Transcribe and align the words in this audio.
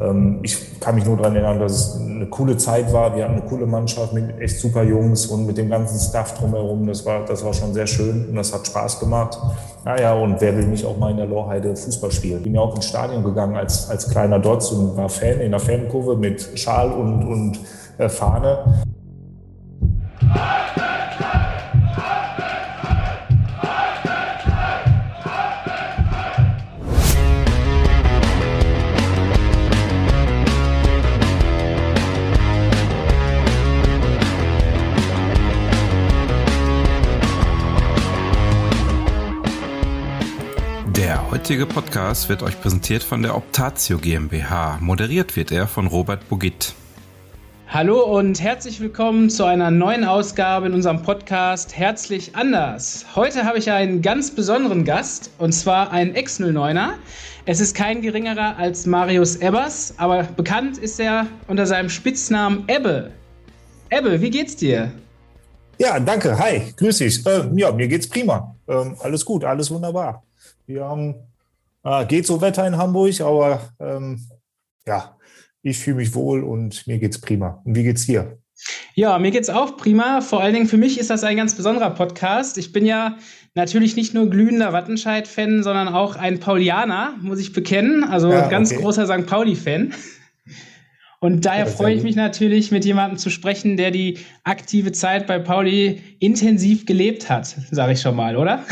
ähm, 0.00 0.40
ich 0.42 0.80
kann 0.80 0.94
mich 0.94 1.04
nur 1.04 1.16
daran 1.16 1.34
erinnern, 1.34 1.58
dass 1.58 1.72
es 1.72 2.00
eine 2.00 2.26
coole 2.26 2.56
Zeit 2.56 2.92
war. 2.92 3.14
Wir 3.16 3.24
hatten 3.24 3.34
eine 3.34 3.42
coole 3.42 3.66
Mannschaft 3.66 4.12
mit 4.12 4.38
echt 4.40 4.58
super 4.58 4.82
Jungs 4.82 5.26
und 5.26 5.46
mit 5.46 5.56
dem 5.56 5.70
ganzen 5.70 5.98
Staff 5.98 6.34
drumherum. 6.34 6.86
Das 6.86 7.04
war, 7.06 7.24
das 7.24 7.44
war 7.44 7.54
schon 7.54 7.72
sehr 7.72 7.86
schön 7.86 8.28
und 8.28 8.36
das 8.36 8.52
hat 8.52 8.66
Spaß 8.66 9.00
gemacht. 9.00 9.38
Naja, 9.84 10.14
und 10.14 10.40
wer 10.40 10.56
will 10.56 10.66
nicht 10.66 10.84
auch 10.84 10.98
mal 10.98 11.10
in 11.10 11.16
der 11.16 11.26
Lorheide 11.26 11.74
Fußball 11.74 12.10
spielen? 12.10 12.42
Bin 12.42 12.54
ja 12.54 12.60
auch 12.60 12.74
ins 12.74 12.86
Stadion 12.86 13.24
gegangen 13.24 13.56
als, 13.56 13.88
als 13.88 14.08
kleiner 14.08 14.38
Dotz 14.38 14.70
und 14.70 14.96
war 14.96 15.08
Fan 15.08 15.40
in 15.40 15.52
der 15.52 15.60
Fankurve 15.60 16.16
mit 16.16 16.58
Schal 16.58 16.90
und, 16.90 17.24
und 17.26 17.60
äh, 17.98 18.08
Fahne. 18.08 18.85
Heutige 41.46 41.66
Podcast 41.66 42.28
wird 42.28 42.42
euch 42.42 42.60
präsentiert 42.60 43.04
von 43.04 43.22
der 43.22 43.36
Optatio 43.36 43.98
GmbH. 43.98 44.78
Moderiert 44.80 45.36
wird 45.36 45.52
er 45.52 45.68
von 45.68 45.86
Robert 45.86 46.28
Bugit. 46.28 46.74
Hallo 47.68 48.02
und 48.02 48.42
herzlich 48.42 48.80
willkommen 48.80 49.30
zu 49.30 49.44
einer 49.44 49.70
neuen 49.70 50.02
Ausgabe 50.02 50.66
in 50.66 50.74
unserem 50.74 51.02
Podcast 51.02 51.76
Herzlich 51.76 52.34
anders. 52.34 53.06
Heute 53.14 53.44
habe 53.44 53.58
ich 53.58 53.70
einen 53.70 54.02
ganz 54.02 54.32
besonderen 54.32 54.84
Gast 54.84 55.30
und 55.38 55.52
zwar 55.52 55.92
einen 55.92 56.16
Ex-09er. 56.16 56.94
Es 57.44 57.60
ist 57.60 57.76
kein 57.76 58.02
geringerer 58.02 58.56
als 58.56 58.84
Marius 58.84 59.36
Ebbers, 59.36 59.94
aber 59.98 60.24
bekannt 60.24 60.78
ist 60.78 60.98
er 60.98 61.28
unter 61.46 61.64
seinem 61.64 61.90
Spitznamen 61.90 62.64
Ebbe. 62.66 63.12
Ebbe, 63.90 64.20
wie 64.20 64.30
geht's 64.30 64.56
dir? 64.56 64.90
Ja, 65.78 66.00
danke. 66.00 66.36
Hi, 66.36 66.74
grüß 66.76 66.98
dich. 66.98 67.24
Äh, 67.24 67.48
ja, 67.54 67.70
mir 67.70 67.86
geht's 67.86 68.08
prima. 68.08 68.56
Ähm, 68.66 68.96
alles 68.98 69.24
gut, 69.24 69.44
alles 69.44 69.70
wunderbar. 69.70 70.24
Wir 70.66 70.84
haben 70.84 71.14
geht 72.08 72.26
so 72.26 72.40
Wetter 72.40 72.66
in 72.66 72.76
Hamburg, 72.76 73.20
aber 73.20 73.60
ähm, 73.80 74.20
ja, 74.86 75.16
ich 75.62 75.78
fühle 75.78 75.96
mich 75.96 76.14
wohl 76.14 76.42
und 76.42 76.86
mir 76.86 76.98
geht's 76.98 77.20
prima. 77.20 77.62
Und 77.64 77.74
wie 77.74 77.82
geht's 77.82 78.06
dir? 78.06 78.38
Ja, 78.94 79.18
mir 79.18 79.30
geht's 79.30 79.50
auch 79.50 79.76
prima. 79.76 80.20
Vor 80.20 80.40
allen 80.40 80.54
Dingen 80.54 80.66
für 80.66 80.78
mich 80.78 80.98
ist 80.98 81.10
das 81.10 81.24
ein 81.24 81.36
ganz 81.36 81.54
besonderer 81.54 81.90
Podcast. 81.90 82.56
Ich 82.56 82.72
bin 82.72 82.86
ja 82.86 83.18
natürlich 83.54 83.96
nicht 83.96 84.14
nur 84.14 84.30
glühender 84.30 84.72
Wattenscheid-Fan, 84.72 85.62
sondern 85.62 85.88
auch 85.88 86.16
ein 86.16 86.40
Paulianer, 86.40 87.14
muss 87.20 87.38
ich 87.38 87.52
bekennen. 87.52 88.04
Also 88.04 88.30
ja, 88.30 88.48
ganz 88.48 88.72
okay. 88.72 88.80
großer 88.80 89.06
St. 89.06 89.26
Pauli-Fan. 89.26 89.92
Und 91.20 91.44
daher 91.44 91.66
freue 91.66 91.94
ich 91.94 92.02
mich 92.02 92.14
natürlich, 92.14 92.70
mit 92.70 92.84
jemandem 92.84 93.18
zu 93.18 93.30
sprechen, 93.30 93.76
der 93.76 93.90
die 93.90 94.18
aktive 94.44 94.92
Zeit 94.92 95.26
bei 95.26 95.38
Pauli 95.38 96.00
intensiv 96.20 96.86
gelebt 96.86 97.28
hat, 97.28 97.46
sage 97.70 97.92
ich 97.92 98.00
schon 98.00 98.16
mal, 98.16 98.36
oder? 98.36 98.64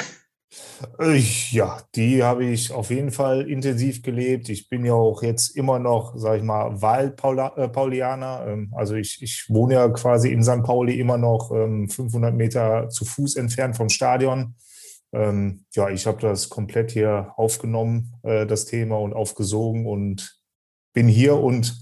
Äh, 0.98 1.22
ja, 1.50 1.80
die 1.94 2.22
habe 2.22 2.44
ich 2.44 2.72
auf 2.72 2.90
jeden 2.90 3.10
Fall 3.10 3.48
intensiv 3.48 4.02
gelebt. 4.02 4.48
Ich 4.48 4.68
bin 4.68 4.84
ja 4.84 4.94
auch 4.94 5.22
jetzt 5.22 5.56
immer 5.56 5.78
noch, 5.78 6.16
sage 6.16 6.38
ich 6.38 6.42
mal, 6.42 6.80
Wahlpaulianer. 6.80 8.46
Ähm, 8.46 8.72
also 8.74 8.94
ich, 8.94 9.22
ich 9.22 9.46
wohne 9.48 9.74
ja 9.74 9.88
quasi 9.88 10.30
in 10.30 10.42
St. 10.42 10.62
Pauli 10.62 10.98
immer 10.98 11.18
noch 11.18 11.48
500 11.48 12.30
ähm, 12.30 12.36
Meter 12.36 12.88
zu 12.88 13.04
Fuß 13.04 13.36
entfernt 13.36 13.76
vom 13.76 13.88
Stadion. 13.88 14.54
Ähm, 15.12 15.64
ja, 15.74 15.90
ich 15.90 16.06
habe 16.06 16.20
das 16.20 16.48
komplett 16.48 16.90
hier 16.90 17.32
aufgenommen, 17.36 18.14
äh, 18.22 18.46
das 18.46 18.66
Thema, 18.66 18.98
und 18.98 19.12
aufgesogen 19.12 19.86
und 19.86 20.40
bin 20.92 21.06
hier 21.08 21.36
und 21.36 21.80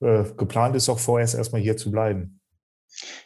äh, 0.00 0.24
geplant 0.36 0.74
ist 0.74 0.88
auch 0.88 0.98
vorerst 0.98 1.34
erstmal 1.34 1.60
hier 1.60 1.76
zu 1.76 1.90
bleiben. 1.90 2.33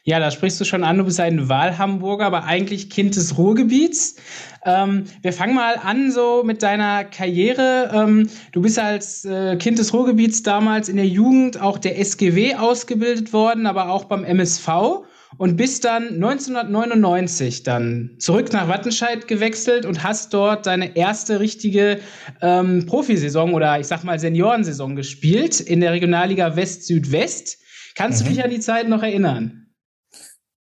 Ja, 0.05 0.19
da 0.19 0.31
sprichst 0.31 0.61
du 0.61 0.65
schon 0.65 0.85
an, 0.85 0.99
du 0.99 1.05
bist 1.05 1.21
ein 1.21 1.49
Wahlhamburger, 1.49 2.27
aber 2.27 2.45
eigentlich 2.45 2.91
Kind 2.91 3.17
des 3.17 3.37
Ruhrgebiets. 3.37 4.17
Ähm, 4.65 5.05
wir 5.23 5.33
fangen 5.33 5.55
mal 5.55 5.77
an 5.77 6.11
so 6.11 6.43
mit 6.45 6.63
deiner 6.63 7.05
Karriere. 7.05 7.91
Ähm, 7.95 8.29
du 8.53 8.63
bist 8.63 8.79
als 8.79 9.25
äh, 9.25 9.57
Kind 9.57 9.79
des 9.79 9.93
Ruhrgebiets 9.93 10.43
damals 10.43 10.89
in 10.89 10.97
der 10.97 11.07
Jugend 11.07 11.61
auch 11.61 11.79
der 11.79 11.99
SGW 11.99 12.55
ausgebildet 12.55 13.33
worden, 13.33 13.67
aber 13.67 13.91
auch 13.91 14.05
beim 14.05 14.25
MSV 14.25 15.05
und 15.37 15.57
bist 15.57 15.85
dann 15.85 16.15
1999 16.15 17.63
dann 17.63 18.17
zurück 18.19 18.53
nach 18.53 18.69
Wattenscheid 18.69 19.29
gewechselt 19.29 19.85
und 19.85 20.03
hast 20.03 20.33
dort 20.33 20.67
deine 20.67 20.97
erste 20.97 21.39
richtige 21.39 22.01
ähm, 22.41 22.87
Profisaison 22.87 23.53
oder 23.53 23.79
ich 23.79 23.87
sag 23.87 24.05
mal 24.05 24.19
Seniorensaison 24.19 24.97
gespielt 24.97 25.61
in 25.61 25.81
der 25.81 25.93
Regionalliga 25.93 26.57
West-Südwest. 26.57 27.59
Kannst 27.99 28.23
mhm. 28.23 28.29
du 28.29 28.35
dich 28.35 28.45
an 28.45 28.51
die 28.51 28.61
Zeit 28.61 28.89
noch 28.89 29.03
erinnern? 29.03 29.67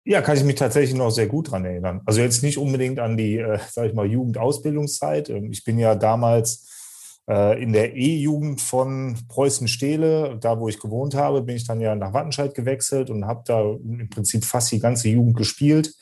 Ja, 0.04 0.22
kann 0.22 0.36
ich 0.36 0.44
mich 0.44 0.54
tatsächlich 0.54 0.96
noch 0.96 1.10
sehr 1.10 1.26
gut 1.26 1.50
dran 1.50 1.64
erinnern. 1.64 2.00
Also 2.06 2.20
jetzt 2.20 2.44
nicht 2.44 2.56
unbedingt 2.56 3.00
an 3.00 3.16
die, 3.16 3.38
äh, 3.38 3.58
sage 3.68 3.88
ich 3.88 3.94
mal, 3.94 4.06
Jugendausbildungszeit. 4.06 5.28
Ähm, 5.30 5.50
ich 5.50 5.64
bin 5.64 5.76
ja 5.80 5.96
damals 5.96 7.20
äh, 7.28 7.60
in 7.60 7.72
der 7.72 7.96
E-Jugend 7.96 8.60
von 8.60 9.18
Preußen-Stehle, 9.26 10.38
da 10.40 10.60
wo 10.60 10.68
ich 10.68 10.78
gewohnt 10.78 11.16
habe, 11.16 11.42
bin 11.42 11.56
ich 11.56 11.66
dann 11.66 11.80
ja 11.80 11.96
nach 11.96 12.12
Wattenscheid 12.12 12.54
gewechselt 12.54 13.10
und 13.10 13.26
habe 13.26 13.42
da 13.44 13.60
im 13.60 14.08
Prinzip 14.08 14.44
fast 14.44 14.70
die 14.70 14.78
ganze 14.78 15.08
Jugend 15.08 15.36
gespielt. 15.36 15.96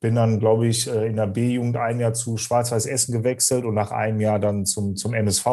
Bin 0.00 0.14
dann, 0.14 0.40
glaube 0.40 0.68
ich, 0.68 0.88
äh, 0.88 1.06
in 1.06 1.16
der 1.16 1.26
B-Jugend 1.26 1.76
ein 1.76 2.00
Jahr 2.00 2.14
zu 2.14 2.38
Schwarz-Weiß 2.38 2.86
Essen 2.86 3.12
gewechselt 3.12 3.66
und 3.66 3.74
nach 3.74 3.90
einem 3.90 4.20
Jahr 4.20 4.38
dann 4.38 4.64
zum, 4.64 4.96
zum 4.96 5.12
MSV. 5.12 5.46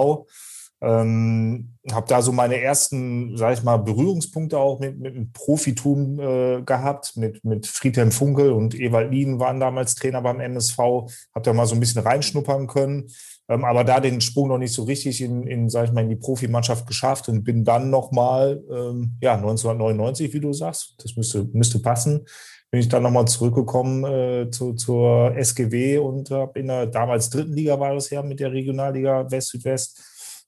Ähm, 0.81 1.75
habe 1.91 2.07
da 2.07 2.21
so 2.21 2.31
meine 2.31 2.61
ersten, 2.61 3.35
sage 3.35 3.55
ich 3.55 3.63
mal, 3.63 3.77
Berührungspunkte 3.77 4.57
auch 4.57 4.79
mit, 4.79 4.99
mit 4.99 5.15
dem 5.15 5.31
Profitum 5.31 6.19
äh, 6.19 6.61
gehabt. 6.61 7.17
Mit, 7.17 7.43
mit 7.43 7.67
Friedhelm 7.67 8.11
Funkel 8.11 8.51
und 8.51 8.79
Ewald 8.79 9.11
Lien 9.11 9.39
waren 9.39 9.59
damals 9.59 9.95
Trainer 9.95 10.21
beim 10.21 10.39
MSV. 10.39 10.77
Habe 10.77 11.43
da 11.43 11.53
mal 11.53 11.65
so 11.65 11.75
ein 11.75 11.79
bisschen 11.79 12.01
reinschnuppern 12.01 12.67
können. 12.67 13.07
Ähm, 13.49 13.65
aber 13.65 13.83
da 13.83 13.99
den 13.99 14.21
Sprung 14.21 14.47
noch 14.47 14.57
nicht 14.57 14.73
so 14.73 14.83
richtig 14.83 15.21
in, 15.21 15.47
in 15.47 15.69
sage 15.69 15.87
ich 15.87 15.91
mal, 15.91 16.01
in 16.01 16.09
die 16.09 16.15
Profimannschaft 16.15 16.85
geschafft 16.85 17.27
und 17.27 17.43
bin 17.43 17.65
dann 17.65 17.89
nochmal, 17.89 18.63
ähm, 18.69 19.17
ja, 19.21 19.33
1999, 19.33 20.33
wie 20.33 20.39
du 20.39 20.53
sagst, 20.53 20.95
das 20.99 21.15
müsste, 21.17 21.45
müsste 21.51 21.79
passen, 21.79 22.25
bin 22.71 22.79
ich 22.79 22.87
dann 22.87 23.01
nochmal 23.01 23.27
zurückgekommen 23.27 24.03
äh, 24.05 24.51
zu, 24.51 24.73
zur 24.73 25.35
SGW 25.35 25.97
und 25.97 26.29
habe 26.29 26.59
in 26.59 26.67
der 26.67 26.85
damals 26.85 27.31
dritten 27.31 27.53
Liga 27.53 27.79
war 27.79 27.95
das 27.95 28.11
ja 28.11 28.21
mit 28.21 28.39
der 28.39 28.51
Regionalliga 28.51 29.29
West-Südwest 29.31 29.99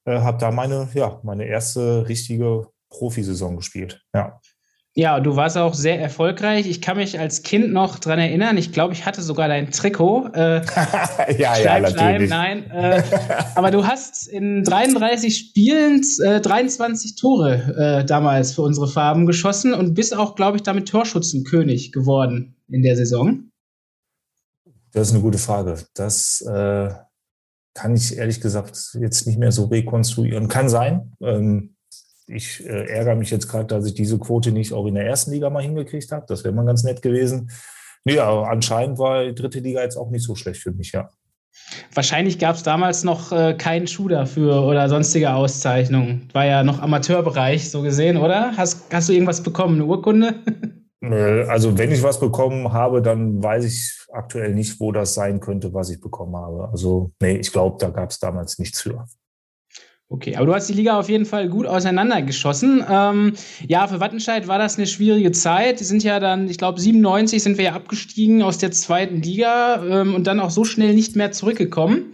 äh, 0.05 0.19
habe 0.19 0.37
da 0.37 0.51
meine, 0.51 0.89
ja, 0.93 1.19
meine 1.23 1.45
erste 1.45 2.07
richtige 2.07 2.67
Profisaison 2.89 3.55
gespielt. 3.55 4.03
Ja. 4.13 4.39
Ja, 4.93 5.21
du 5.21 5.37
warst 5.37 5.57
auch 5.57 5.73
sehr 5.73 6.01
erfolgreich. 6.01 6.67
Ich 6.67 6.81
kann 6.81 6.97
mich 6.97 7.17
als 7.17 7.43
Kind 7.43 7.71
noch 7.71 7.97
dran 7.97 8.19
erinnern. 8.19 8.57
Ich 8.57 8.73
glaube, 8.73 8.93
ich 8.93 9.05
hatte 9.05 9.21
sogar 9.21 9.47
dein 9.47 9.71
Trikot. 9.71 10.27
Äh, 10.33 10.61
ja, 11.37 11.57
ja, 11.57 11.79
natürlich. 11.79 12.29
nein. 12.29 12.69
Äh, 12.69 13.01
aber 13.55 13.71
du 13.71 13.87
hast 13.87 14.27
in 14.27 14.65
33 14.65 15.37
Spielen 15.37 16.01
äh, 16.25 16.41
23 16.41 17.15
Tore 17.15 18.01
äh, 18.01 18.05
damals 18.05 18.53
für 18.53 18.63
unsere 18.63 18.89
Farben 18.89 19.25
geschossen 19.25 19.73
und 19.73 19.93
bist 19.93 20.13
auch, 20.15 20.35
glaube 20.35 20.57
ich, 20.57 20.63
damit 20.63 20.89
Torschützenkönig 20.89 21.93
geworden 21.93 22.57
in 22.67 22.83
der 22.83 22.97
Saison. 22.97 23.49
Das 24.91 25.07
ist 25.07 25.13
eine 25.13 25.23
gute 25.23 25.37
Frage. 25.37 25.77
Das 25.93 26.41
äh, 26.41 26.89
kann 27.73 27.95
ich 27.95 28.17
ehrlich 28.17 28.41
gesagt 28.41 28.97
jetzt 28.99 29.27
nicht 29.27 29.39
mehr 29.39 29.51
so 29.51 29.65
rekonstruieren. 29.65 30.47
Kann 30.47 30.69
sein. 30.69 31.13
Ähm, 31.21 31.75
ich 32.27 32.65
äh, 32.65 32.85
ärgere 32.87 33.15
mich 33.15 33.31
jetzt 33.31 33.47
gerade, 33.47 33.65
dass 33.65 33.85
ich 33.85 33.93
diese 33.93 34.17
Quote 34.19 34.51
nicht 34.51 34.73
auch 34.73 34.85
in 34.85 34.95
der 34.95 35.05
ersten 35.05 35.31
Liga 35.31 35.49
mal 35.49 35.63
hingekriegt 35.63 36.11
habe. 36.11 36.25
Das 36.27 36.43
wäre 36.43 36.53
mal 36.53 36.65
ganz 36.65 36.83
nett 36.83 37.01
gewesen. 37.01 37.51
Nee, 38.03 38.19
aber 38.19 38.49
anscheinend 38.49 38.97
war 38.97 39.25
die 39.25 39.35
dritte 39.35 39.59
Liga 39.59 39.81
jetzt 39.81 39.97
auch 39.97 40.09
nicht 40.09 40.23
so 40.23 40.35
schlecht 40.35 40.61
für 40.61 40.71
mich, 40.71 40.91
ja. 40.91 41.09
Wahrscheinlich 41.93 42.39
gab 42.39 42.55
es 42.55 42.63
damals 42.63 43.03
noch 43.03 43.31
äh, 43.31 43.53
keinen 43.53 43.87
Schuh 43.87 44.07
dafür 44.07 44.63
oder 44.63 44.87
sonstige 44.87 45.33
Auszeichnungen. 45.33 46.29
War 46.33 46.45
ja 46.45 46.63
noch 46.63 46.79
Amateurbereich 46.79 47.69
so 47.69 47.81
gesehen, 47.81 48.17
oder? 48.17 48.55
Hast, 48.55 48.85
hast 48.91 49.09
du 49.09 49.13
irgendwas 49.13 49.43
bekommen, 49.43 49.75
eine 49.75 49.85
Urkunde? 49.85 50.35
Also 51.01 51.77
wenn 51.79 51.91
ich 51.91 52.03
was 52.03 52.19
bekommen 52.19 52.73
habe, 52.73 53.01
dann 53.01 53.41
weiß 53.41 53.65
ich 53.65 54.07
aktuell 54.13 54.53
nicht, 54.53 54.79
wo 54.79 54.91
das 54.91 55.15
sein 55.15 55.39
könnte, 55.39 55.73
was 55.73 55.89
ich 55.89 55.99
bekommen 55.99 56.35
habe. 56.35 56.69
Also 56.71 57.11
nee, 57.21 57.37
ich 57.37 57.51
glaube, 57.51 57.77
da 57.79 57.89
gab 57.89 58.11
es 58.11 58.19
damals 58.19 58.59
nichts 58.59 58.81
für. 58.81 59.05
Okay, 60.09 60.35
aber 60.35 60.45
du 60.45 60.53
hast 60.53 60.67
die 60.67 60.73
Liga 60.73 60.99
auf 60.99 61.07
jeden 61.07 61.25
Fall 61.25 61.47
gut 61.47 61.65
auseinandergeschossen. 61.65 62.85
Ähm, 62.87 63.33
ja, 63.65 63.87
für 63.87 64.01
Wattenscheid 64.01 64.47
war 64.47 64.59
das 64.59 64.77
eine 64.77 64.85
schwierige 64.85 65.31
Zeit. 65.31 65.79
Die 65.79 65.85
sind 65.85 66.03
ja 66.03 66.19
dann, 66.19 66.49
ich 66.49 66.57
glaube, 66.57 66.81
97 66.81 67.41
sind 67.41 67.57
wir 67.57 67.65
ja 67.65 67.73
abgestiegen 67.73 68.43
aus 68.43 68.57
der 68.57 68.71
zweiten 68.71 69.21
Liga 69.21 69.81
ähm, 69.83 70.13
und 70.13 70.27
dann 70.27 70.41
auch 70.41 70.49
so 70.49 70.65
schnell 70.65 70.93
nicht 70.93 71.15
mehr 71.15 71.31
zurückgekommen. 71.31 72.13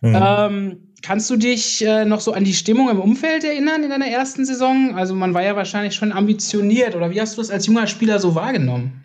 Mhm. 0.00 0.18
Ähm, 0.20 0.93
Kannst 1.04 1.28
du 1.28 1.36
dich 1.36 1.84
äh, 1.84 2.06
noch 2.06 2.20
so 2.20 2.32
an 2.32 2.44
die 2.44 2.54
Stimmung 2.54 2.88
im 2.88 2.98
Umfeld 2.98 3.44
erinnern 3.44 3.82
in 3.82 3.90
deiner 3.90 4.06
ersten 4.06 4.46
Saison? 4.46 4.94
Also 4.94 5.14
man 5.14 5.34
war 5.34 5.42
ja 5.42 5.54
wahrscheinlich 5.54 5.94
schon 5.94 6.12
ambitioniert 6.12 6.96
oder 6.96 7.10
wie 7.10 7.20
hast 7.20 7.36
du 7.36 7.42
das 7.42 7.50
als 7.50 7.66
junger 7.66 7.86
Spieler 7.86 8.18
so 8.18 8.34
wahrgenommen? 8.34 9.04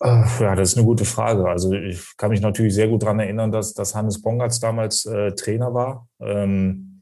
Äh, 0.00 0.24
ja, 0.40 0.54
das 0.54 0.70
ist 0.70 0.78
eine 0.78 0.86
gute 0.86 1.04
Frage. 1.04 1.46
Also 1.46 1.74
ich 1.74 2.16
kann 2.16 2.30
mich 2.30 2.40
natürlich 2.40 2.72
sehr 2.72 2.88
gut 2.88 3.02
daran 3.02 3.20
erinnern, 3.20 3.52
dass, 3.52 3.74
dass 3.74 3.94
Hannes 3.94 4.22
Bongatz 4.22 4.58
damals 4.58 5.04
äh, 5.04 5.32
Trainer 5.32 5.74
war. 5.74 6.08
Ähm, 6.18 6.93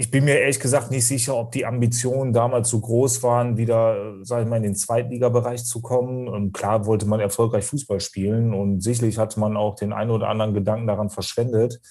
ich 0.00 0.10
bin 0.10 0.24
mir 0.24 0.38
ehrlich 0.38 0.58
gesagt 0.58 0.90
nicht 0.90 1.06
sicher, 1.06 1.36
ob 1.36 1.52
die 1.52 1.66
Ambitionen 1.66 2.32
damals 2.32 2.70
so 2.70 2.80
groß 2.80 3.22
waren, 3.22 3.58
wieder, 3.58 4.24
sage 4.24 4.44
ich 4.44 4.48
mal, 4.48 4.56
in 4.56 4.62
den 4.62 4.74
Zweitligabereich 4.74 5.62
zu 5.66 5.82
kommen. 5.82 6.54
Klar 6.54 6.86
wollte 6.86 7.04
man 7.04 7.20
erfolgreich 7.20 7.66
Fußball 7.66 8.00
spielen 8.00 8.54
und 8.54 8.80
sicherlich 8.80 9.18
hatte 9.18 9.38
man 9.38 9.58
auch 9.58 9.74
den 9.74 9.92
einen 9.92 10.10
oder 10.10 10.28
anderen 10.28 10.54
Gedanken 10.54 10.86
daran 10.86 11.10
verschwendet. 11.10 11.82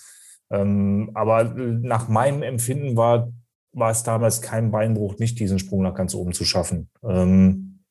Ähm, 0.49 1.11
aber 1.13 1.43
nach 1.43 2.07
meinem 2.07 2.41
Empfinden 2.41 2.97
war, 2.97 3.31
war 3.73 3.91
es 3.91 4.01
damals 4.01 4.41
kein 4.41 4.71
Beinbruch, 4.71 5.19
nicht 5.19 5.39
diesen 5.39 5.59
Sprung 5.59 5.83
nach 5.83 5.93
ganz 5.93 6.15
oben 6.15 6.33
zu 6.33 6.45
schaffen. 6.45 6.89
Ähm, 7.07 7.83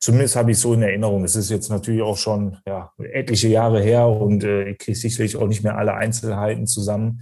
zumindest 0.00 0.36
habe 0.36 0.52
ich 0.52 0.58
so 0.58 0.72
in 0.72 0.80
Erinnerung. 0.80 1.24
Es 1.24 1.36
ist 1.36 1.50
jetzt 1.50 1.68
natürlich 1.68 2.00
auch 2.00 2.16
schon 2.16 2.56
ja, 2.66 2.90
etliche 2.96 3.48
Jahre 3.48 3.82
her 3.82 4.08
und 4.08 4.44
äh, 4.44 4.70
ich 4.70 4.78
kriege 4.78 4.96
sicherlich 4.96 5.36
auch 5.36 5.46
nicht 5.46 5.62
mehr 5.62 5.76
alle 5.76 5.92
Einzelheiten 5.92 6.66
zusammen. 6.66 7.20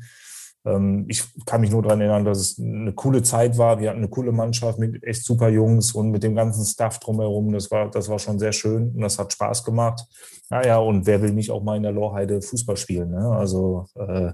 Ähm, 0.66 1.04
ich 1.08 1.24
kann 1.46 1.60
mich 1.60 1.70
nur 1.70 1.82
daran 1.82 2.00
erinnern, 2.00 2.24
dass 2.24 2.38
es 2.38 2.58
eine 2.58 2.92
coole 2.92 3.22
Zeit 3.22 3.56
war. 3.56 3.78
Wir 3.80 3.90
hatten 3.90 4.00
eine 4.00 4.08
coole 4.08 4.32
Mannschaft 4.32 4.78
mit 4.78 5.02
echt 5.04 5.24
super 5.24 5.48
Jungs 5.48 5.92
und 5.92 6.10
mit 6.10 6.22
dem 6.22 6.34
ganzen 6.34 6.64
Staff 6.64 6.98
drumherum. 6.98 7.52
Das 7.52 7.70
war, 7.70 7.90
das 7.90 8.08
war 8.08 8.18
schon 8.18 8.38
sehr 8.38 8.52
schön 8.52 8.92
und 8.94 9.00
das 9.00 9.18
hat 9.18 9.32
Spaß 9.32 9.64
gemacht. 9.64 10.04
Naja, 10.50 10.78
und 10.78 11.06
wer 11.06 11.22
will 11.22 11.32
nicht 11.32 11.50
auch 11.50 11.62
mal 11.62 11.76
in 11.76 11.84
der 11.84 11.92
Lorheide 11.92 12.42
Fußball 12.42 12.76
spielen? 12.76 13.10
Ne? 13.10 13.28
Also 13.30 13.86
äh, 13.94 14.32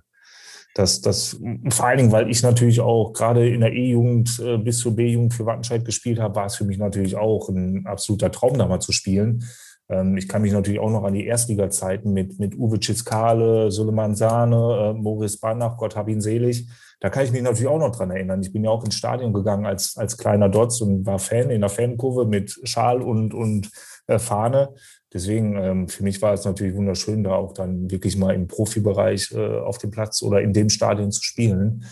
das, 0.74 1.02
das, 1.02 1.38
vor 1.68 1.86
allen 1.86 1.98
Dingen, 1.98 2.12
weil 2.12 2.30
ich 2.30 2.42
natürlich 2.42 2.80
auch 2.80 3.12
gerade 3.12 3.46
in 3.48 3.60
der 3.60 3.72
E-Jugend 3.72 4.40
äh, 4.42 4.56
bis 4.56 4.78
zur 4.78 4.96
B-Jugend 4.96 5.34
für 5.34 5.44
Wattenscheid 5.44 5.84
gespielt 5.84 6.18
habe, 6.18 6.36
war 6.36 6.46
es 6.46 6.56
für 6.56 6.64
mich 6.64 6.78
natürlich 6.78 7.16
auch 7.16 7.50
ein 7.50 7.86
absoluter 7.86 8.30
Traum, 8.30 8.56
da 8.56 8.66
mal 8.66 8.80
zu 8.80 8.92
spielen. 8.92 9.44
Ähm, 9.92 10.16
ich 10.16 10.28
kann 10.28 10.42
mich 10.42 10.52
natürlich 10.52 10.80
auch 10.80 10.90
noch 10.90 11.04
an 11.04 11.14
die 11.14 11.26
Erstliga-Zeiten 11.26 12.12
mit, 12.12 12.38
mit 12.38 12.56
Uwe 12.56 12.80
Ciskale, 12.80 13.70
Suleiman 13.70 14.14
Sahne, 14.14 14.94
äh, 14.96 14.98
Moritz 14.98 15.36
Banach, 15.36 15.76
Gott 15.76 15.96
hab 15.96 16.08
ihn 16.08 16.20
selig. 16.20 16.68
Da 17.00 17.10
kann 17.10 17.24
ich 17.24 17.32
mich 17.32 17.42
natürlich 17.42 17.68
auch 17.68 17.78
noch 17.78 17.94
dran 17.94 18.10
erinnern. 18.10 18.40
Ich 18.42 18.52
bin 18.52 18.64
ja 18.64 18.70
auch 18.70 18.84
ins 18.84 18.94
Stadion 18.94 19.32
gegangen 19.32 19.66
als, 19.66 19.96
als 19.96 20.16
kleiner 20.16 20.48
Dotz 20.48 20.80
und 20.80 21.04
war 21.04 21.18
Fan 21.18 21.50
in 21.50 21.60
der 21.60 21.70
Fankurve 21.70 22.26
mit 22.26 22.60
Schal 22.64 23.02
und, 23.02 23.34
und 23.34 23.70
äh, 24.06 24.18
Fahne. 24.18 24.74
Deswegen, 25.12 25.56
ähm, 25.56 25.88
für 25.88 26.04
mich 26.04 26.22
war 26.22 26.32
es 26.32 26.44
natürlich 26.44 26.74
wunderschön, 26.74 27.24
da 27.24 27.34
auch 27.34 27.52
dann 27.52 27.90
wirklich 27.90 28.16
mal 28.16 28.34
im 28.34 28.46
Profibereich 28.46 29.32
äh, 29.32 29.58
auf 29.58 29.78
dem 29.78 29.90
Platz 29.90 30.22
oder 30.22 30.40
in 30.40 30.52
dem 30.52 30.70
Stadion 30.70 31.10
zu 31.10 31.22
spielen. 31.22 31.84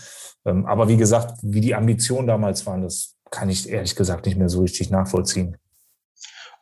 Ähm, 0.45 0.65
aber 0.65 0.87
wie 0.87 0.97
gesagt, 0.97 1.39
wie 1.43 1.61
die 1.61 1.75
Ambitionen 1.75 2.27
damals 2.27 2.65
waren, 2.65 2.81
das 2.81 3.15
kann 3.29 3.49
ich 3.49 3.69
ehrlich 3.69 3.95
gesagt 3.95 4.25
nicht 4.25 4.37
mehr 4.37 4.49
so 4.49 4.61
richtig 4.61 4.89
nachvollziehen. 4.89 5.57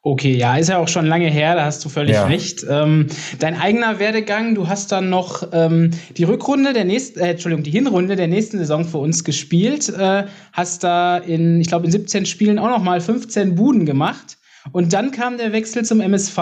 Okay, 0.01 0.34
ja, 0.34 0.56
ist 0.56 0.69
ja 0.69 0.78
auch 0.78 0.88
schon 0.88 1.06
lange 1.06 1.30
her, 1.30 1.56
da 1.56 1.66
hast 1.66 1.84
du 1.84 1.90
völlig 1.90 2.16
ja. 2.16 2.25
recht. 2.25 2.66
Ähm, 2.69 3.07
dein 3.40 3.60
eigener 3.60 4.00
Werdegang, 4.00 4.56
du 4.56 4.69
hast 4.69 4.94
dann 4.94 5.10
noch 5.10 5.50
ähm, 5.51 5.92
die 6.16 6.24
Rückrunde 6.24 6.72
der 6.72 6.86
nächsten, 6.86 7.19
äh, 7.19 7.31
Entschuldigung, 7.31 7.63
die 7.63 7.72
Hinrunde 7.72 8.16
der 8.16 8.28
nächsten 8.28 8.57
Saison 8.60 8.86
für 8.86 9.00
uns 9.00 9.25
gespielt, 9.25 9.90
äh, 9.90 10.25
hast 10.54 10.86
da 10.86 11.18
in, 11.18 11.60
ich 11.60 11.68
glaube, 11.68 11.86
in 11.86 11.92
17 11.92 12.25
Spielen 12.25 12.60
auch 12.60 12.69
noch 12.69 12.81
mal 12.81 13.01
15 13.01 13.56
Buden 13.56 13.86
gemacht 13.86 14.38
und 14.72 14.94
dann 14.94 15.12
kam 15.12 15.38
der 15.38 15.51
Wechsel 15.51 15.84
zum 15.84 16.00
MSV. 16.00 16.38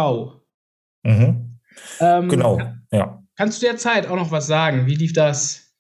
Mhm. 1.04 1.60
Ähm, 2.00 2.30
genau, 2.30 2.62
ja. 2.92 3.24
Kannst 3.36 3.62
du 3.62 3.66
der 3.66 3.78
Zeit 3.78 4.08
auch 4.08 4.16
noch 4.16 4.32
was 4.32 4.46
sagen? 4.46 4.86
Wie 4.86 4.96
lief 4.96 5.14
das? 5.14 5.74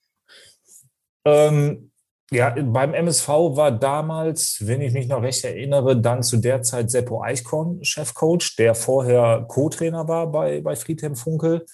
Ähm, 1.25 1.86
ja, 2.31 2.53
beim 2.61 2.93
MSV 2.93 3.27
war 3.27 3.71
damals, 3.71 4.57
wenn 4.61 4.81
ich 4.81 4.93
mich 4.93 5.07
noch 5.07 5.21
recht 5.21 5.45
erinnere, 5.45 5.99
dann 5.99 6.23
zu 6.23 6.37
der 6.37 6.61
Zeit 6.61 6.91
Seppo 6.91 7.21
Eichkorn 7.21 7.83
Chefcoach, 7.83 8.55
der 8.57 8.75
vorher 8.75 9.45
Co-Trainer 9.47 10.07
war 10.07 10.29
bei, 10.31 10.59
bei 10.61 10.75
Friedhelm 10.75 11.15
Funkel. 11.15 11.65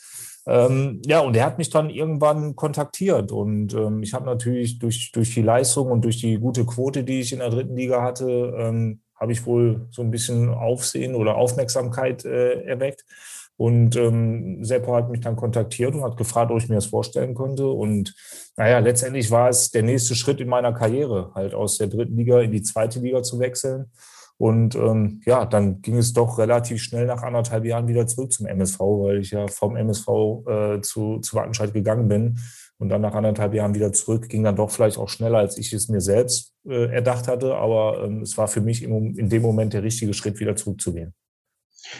Ähm, 0.45 1.01
ja, 1.05 1.21
und 1.21 1.35
er 1.35 1.45
hat 1.45 1.57
mich 1.57 1.69
dann 1.69 1.89
irgendwann 1.89 2.55
kontaktiert 2.55 3.31
und 3.31 3.73
ähm, 3.73 4.03
ich 4.03 4.13
habe 4.13 4.25
natürlich 4.25 4.77
durch, 4.77 5.11
durch 5.13 5.33
die 5.33 5.41
Leistung 5.41 5.89
und 5.89 6.03
durch 6.03 6.19
die 6.19 6.35
gute 6.35 6.65
Quote, 6.65 7.03
die 7.05 7.21
ich 7.21 7.31
in 7.31 7.39
der 7.39 7.49
dritten 7.49 7.77
Liga 7.77 8.01
hatte, 8.01 8.53
ähm, 8.57 8.99
habe 9.15 9.31
ich 9.31 9.45
wohl 9.45 9.87
so 9.89 10.01
ein 10.01 10.11
bisschen 10.11 10.49
Aufsehen 10.49 11.15
oder 11.15 11.35
Aufmerksamkeit 11.35 12.25
äh, 12.25 12.61
erweckt. 12.63 13.05
Und 13.63 13.95
ähm, 13.95 14.61
Seppo 14.61 14.93
hat 14.93 15.09
mich 15.09 15.21
dann 15.21 15.37
kontaktiert 15.37 15.95
und 15.95 16.03
hat 16.03 16.17
gefragt, 16.17 16.51
ob 16.51 16.57
ich 16.57 16.67
mir 16.67 16.75
das 16.75 16.87
vorstellen 16.87 17.33
könnte. 17.33 17.65
Und 17.69 18.13
naja, 18.57 18.79
letztendlich 18.79 19.31
war 19.31 19.47
es 19.47 19.71
der 19.71 19.83
nächste 19.83 20.15
Schritt 20.15 20.41
in 20.41 20.49
meiner 20.49 20.73
Karriere, 20.73 21.31
halt 21.33 21.53
aus 21.53 21.77
der 21.77 21.87
dritten 21.87 22.17
Liga 22.17 22.41
in 22.41 22.51
die 22.51 22.61
zweite 22.61 22.99
Liga 22.99 23.23
zu 23.23 23.39
wechseln. 23.39 23.85
Und 24.35 24.75
ähm, 24.75 25.21
ja, 25.25 25.45
dann 25.45 25.81
ging 25.81 25.95
es 25.95 26.11
doch 26.11 26.39
relativ 26.39 26.81
schnell 26.81 27.05
nach 27.05 27.23
anderthalb 27.23 27.63
Jahren 27.63 27.87
wieder 27.87 28.05
zurück 28.05 28.33
zum 28.33 28.47
MSV, 28.47 28.79
weil 28.81 29.19
ich 29.19 29.31
ja 29.31 29.47
vom 29.47 29.77
MSV 29.77 30.09
äh, 30.09 30.81
zu, 30.81 31.19
zu 31.19 31.37
Wattenscheid 31.37 31.73
gegangen 31.73 32.09
bin. 32.09 32.39
Und 32.79 32.89
dann 32.89 32.99
nach 32.99 33.15
anderthalb 33.15 33.53
Jahren 33.53 33.75
wieder 33.75 33.93
zurück, 33.93 34.27
ging 34.27 34.43
dann 34.43 34.57
doch 34.57 34.71
vielleicht 34.71 34.97
auch 34.97 35.07
schneller, 35.07 35.37
als 35.37 35.57
ich 35.57 35.71
es 35.71 35.87
mir 35.87 36.01
selbst 36.01 36.53
äh, 36.67 36.91
erdacht 36.93 37.29
hatte. 37.29 37.55
Aber 37.55 38.03
ähm, 38.03 38.23
es 38.23 38.37
war 38.37 38.49
für 38.49 38.59
mich 38.59 38.83
im, 38.83 39.17
in 39.17 39.29
dem 39.29 39.41
Moment 39.41 39.71
der 39.71 39.83
richtige 39.83 40.13
Schritt, 40.13 40.41
wieder 40.41 40.57
zurückzugehen. 40.57 41.13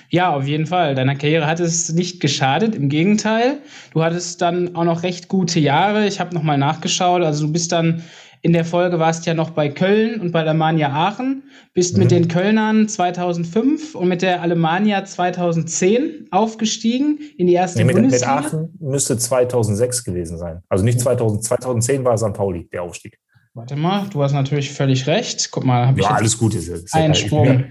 Ja, 0.10 0.34
auf 0.34 0.46
jeden 0.46 0.66
Fall. 0.66 0.96
Deiner 0.96 1.16
Karriere 1.16 1.48
hat 1.48 1.60
es 1.60 1.92
nicht 1.92 2.20
geschadet, 2.20 2.76
im 2.76 2.90
Gegenteil. 2.90 3.60
Du 3.94 4.04
hattest 4.04 4.42
dann 4.42 4.76
auch 4.76 4.86
noch 4.86 5.04
recht 5.04 5.28
gute 5.28 5.60
Jahre. 5.60 6.08
Ich 6.08 6.20
habe 6.20 6.34
nochmal 6.34 6.58
nachgeschaut. 6.58 7.22
Also 7.22 7.48
du 7.48 7.54
bist 7.54 7.72
dann 7.72 8.04
in 8.44 8.52
der 8.52 8.66
Folge 8.66 9.00
warst 9.00 9.26
ja 9.26 9.34
noch 9.34 9.52
bei 9.52 9.70
Köln 9.70 10.20
und 10.20 10.34
bei 10.34 10.42
Alemannia 10.42 10.92
Aachen, 10.92 11.44
bist 11.74 11.94
mhm. 11.94 12.04
mit 12.04 12.12
den 12.12 12.28
Kölnern 12.28 12.90
2005 12.90 13.96
und 13.96 14.10
mit 14.10 14.22
der 14.22 14.42
Alemannia 14.42 15.06
2010 15.06 16.28
aufgestiegen 16.30 17.20
in 17.38 17.48
die 17.48 17.54
erste 17.54 17.80
nee, 17.80 17.86
mit, 17.86 17.96
Bundesliga. 17.96 18.36
Mit 18.36 18.46
Aachen 18.46 18.78
müsste 18.82 19.18
2006 19.18 20.04
gewesen 20.04 20.38
sein. 20.38 20.62
Also 20.68 20.84
nicht 20.84 21.00
2000, 21.00 21.42
2010 21.42 22.04
war 22.04 22.18
St. 22.18 22.34
Pauli 22.34 22.68
der 22.74 22.84
Aufstieg. 22.84 23.18
Warte 23.54 23.78
mal, 23.78 24.08
du 24.12 24.22
hast 24.22 24.34
natürlich 24.34 24.74
völlig 24.74 25.08
recht. 25.08 25.50
Guck 25.52 25.64
mal, 25.64 25.88
habe 25.88 26.02
ich 26.02 26.06
ja, 26.06 26.12
alles 26.12 26.38
gut 26.38 26.54
ist 26.54 26.68
jetzt. 26.68 26.94
Einen 26.94 27.16
Sprung 27.16 27.64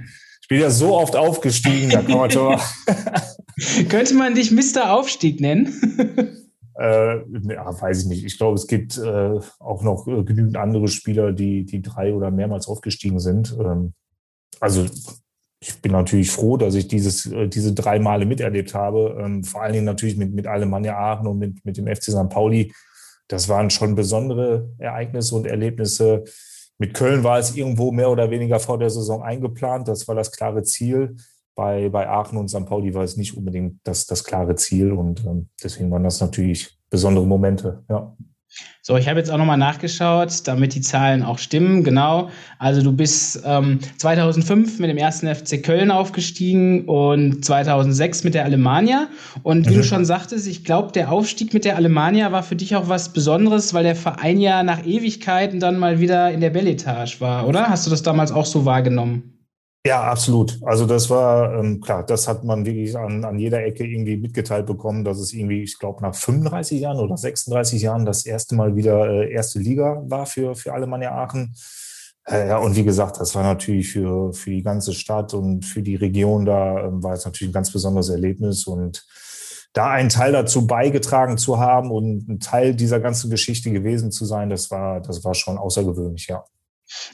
bin 0.53 0.61
ja 0.61 0.69
so 0.69 0.95
oft 0.95 1.17
aufgestiegen, 1.17 1.89
da 1.89 2.03
kann 2.03 2.19
man 2.19 2.31
schon 2.31 2.61
Könnte 3.89 4.13
man 4.13 4.35
dich 4.35 4.51
Mr. 4.51 4.93
Aufstieg 4.93 5.41
nennen? 5.41 5.73
äh, 6.79 7.17
ja, 7.55 7.81
weiß 7.81 8.03
ich 8.03 8.07
nicht. 8.07 8.25
Ich 8.27 8.37
glaube, 8.37 8.57
es 8.57 8.67
gibt 8.67 8.99
äh, 8.99 9.41
auch 9.59 9.83
noch 9.83 10.07
äh, 10.07 10.23
genügend 10.25 10.59
andere 10.59 10.89
Spieler, 10.89 11.33
die, 11.33 11.65
die 11.65 11.81
drei 11.81 12.13
oder 12.13 12.31
mehrmals 12.31 12.69
aufgestiegen 12.69 13.19
sind. 13.19 13.57
Ähm, 13.59 13.95
also 14.61 14.85
ich 15.59 15.81
bin 15.81 15.93
natürlich 15.93 16.31
froh, 16.31 16.59
dass 16.59 16.75
ich 16.75 16.87
dieses, 16.87 17.33
äh, 17.33 17.49
diese 17.49 17.73
drei 17.73 17.99
Male 17.99 18.27
miterlebt 18.27 18.75
habe. 18.75 19.17
Ähm, 19.19 19.45
vor 19.45 19.63
allen 19.63 19.73
Dingen 19.73 19.87
natürlich 19.87 20.19
mit, 20.19 20.35
mit 20.35 20.47
Alemannia 20.47 20.99
Aachen 20.99 21.29
und 21.29 21.39
mit, 21.39 21.65
mit 21.65 21.79
dem 21.79 21.87
FC 21.87 22.05
St. 22.11 22.29
Pauli. 22.29 22.75
Das 23.27 23.49
waren 23.49 23.71
schon 23.71 23.95
besondere 23.95 24.69
Ereignisse 24.77 25.35
und 25.35 25.47
Erlebnisse. 25.47 26.25
Mit 26.83 26.95
Köln 26.95 27.23
war 27.23 27.39
es 27.39 27.55
irgendwo 27.55 27.93
mehr 27.93 28.11
oder 28.11 28.29
weniger 28.33 28.59
vor 28.59 28.77
der 28.77 28.91
Saison 28.91 29.23
eingeplant. 29.23 29.87
Das 29.87 30.09
war 30.09 30.17
das 30.17 30.33
klare 30.33 30.65
Ziel. 30.65 31.15
Bei, 31.55 31.89
bei 31.89 32.09
Aachen 32.09 32.37
und 32.37 32.49
St. 32.49 32.67
Pauli 32.67 32.93
war 32.93 33.05
es 33.05 33.17
nicht 33.17 33.37
unbedingt 33.37 33.79
das, 33.85 34.05
das 34.05 34.25
klare 34.25 34.57
Ziel. 34.57 34.91
Und 34.91 35.25
ähm, 35.25 35.49
deswegen 35.63 35.93
waren 35.93 36.03
das 36.03 36.21
natürlich 36.21 36.77
besondere 36.91 37.25
Momente. 37.25 37.85
Ja. 37.89 38.17
So, 38.85 38.97
ich 38.97 39.09
habe 39.09 39.21
jetzt 39.21 39.31
auch 39.31 39.39
nochmal 39.39 39.59
nachgeschaut, 39.59 40.49
damit 40.49 40.75
die 40.75 40.81
Zahlen 40.81 41.23
auch 41.23 41.39
stimmen. 41.39 41.85
Genau. 41.85 42.31
Also 42.59 42.83
du 42.83 42.91
bist 42.91 43.41
ähm, 43.45 43.79
2005 43.99 44.81
mit 44.81 44.91
dem 44.91 44.97
ersten 44.97 45.33
FC 45.33 45.63
Köln 45.63 45.93
aufgestiegen 45.93 46.87
und 46.87 47.45
2006 47.45 48.25
mit 48.25 48.35
der 48.35 48.45
Alemannia. 48.45 49.07
Und 49.45 49.69
wie 49.69 49.75
mhm. 49.75 49.79
du 49.79 49.85
schon 49.85 50.05
sagtest, 50.05 50.49
ich 50.49 50.65
glaube, 50.65 50.91
der 50.91 51.13
Aufstieg 51.13 51.55
mit 51.55 51.65
der 51.65 51.77
Alemannia 51.77 52.33
war 52.33 52.43
für 52.43 52.57
dich 52.57 52.75
auch 52.75 52.89
was 52.89 53.13
Besonderes, 53.13 53.73
weil 53.73 53.85
der 53.85 53.95
Verein 53.95 54.41
ja 54.41 54.65
nach 54.65 54.85
Ewigkeiten 54.85 55.61
dann 55.61 55.79
mal 55.79 56.01
wieder 56.01 56.33
in 56.33 56.41
der 56.41 56.51
Belletage 56.51 57.21
war, 57.21 57.47
oder? 57.47 57.69
Hast 57.69 57.87
du 57.87 57.91
das 57.91 58.03
damals 58.03 58.33
auch 58.33 58.47
so 58.47 58.65
wahrgenommen? 58.65 59.32
Ja, 59.85 60.05
absolut. 60.05 60.61
Also 60.63 60.87
das 60.87 61.11
war 61.11 61.55
ähm, 61.55 61.81
klar, 61.81 62.07
das 62.07 62.29
hat 62.29 62.45
man 62.45 62.65
wirklich 62.65 62.97
an, 62.97 63.25
an 63.25 63.37
jeder 63.39 63.65
Ecke 63.65 63.85
irgendwie 63.85 64.17
mitgeteilt 64.17 64.65
bekommen, 64.65 65.03
dass 65.03 65.19
es 65.19 65.33
irgendwie, 65.33 65.65
ich 65.65 65.77
glaube, 65.77 66.03
nach 66.03 66.15
35 66.15 66.81
Jahren 66.81 66.99
oder 66.99 67.17
36 67.17 67.83
Jahren 67.83 68.05
das 68.05 68.25
erste 68.25 68.55
Mal 68.55 68.77
wieder 68.77 69.11
äh, 69.11 69.33
erste 69.33 69.59
Liga 69.59 70.01
war 70.07 70.27
für, 70.27 70.55
für 70.55 70.73
Alemannia 70.73 71.11
Aachen. 71.11 71.57
Äh, 72.27 72.47
ja, 72.47 72.59
und 72.59 72.77
wie 72.77 72.85
gesagt, 72.85 73.19
das 73.19 73.35
war 73.35 73.43
natürlich 73.43 73.91
für, 73.91 74.33
für 74.33 74.51
die 74.51 74.63
ganze 74.63 74.93
Stadt 74.93 75.35
und 75.35 75.65
für 75.65 75.83
die 75.83 75.97
Region 75.97 76.45
da, 76.45 76.87
äh, 76.87 77.03
war 77.03 77.15
es 77.15 77.25
natürlich 77.25 77.51
ein 77.51 77.55
ganz 77.55 77.73
besonderes 77.73 78.09
Erlebnis 78.09 78.69
und 78.69 79.05
da 79.73 79.91
einen 79.91 80.11
Teil 80.11 80.31
dazu 80.31 80.65
beigetragen 80.65 81.39
zu 81.39 81.59
haben 81.59 81.91
und 81.91 82.29
ein 82.29 82.39
Teil 82.39 82.77
dieser 82.77 83.01
ganzen 83.01 83.31
Geschichte 83.31 83.73
gewesen 83.73 84.13
zu 84.13 84.27
sein, 84.27 84.49
das 84.49 84.71
war, 84.71 85.01
das 85.01 85.25
war 85.25 85.35
schon 85.35 85.59
außergewöhnlich, 85.59 86.29
ja. 86.29 86.45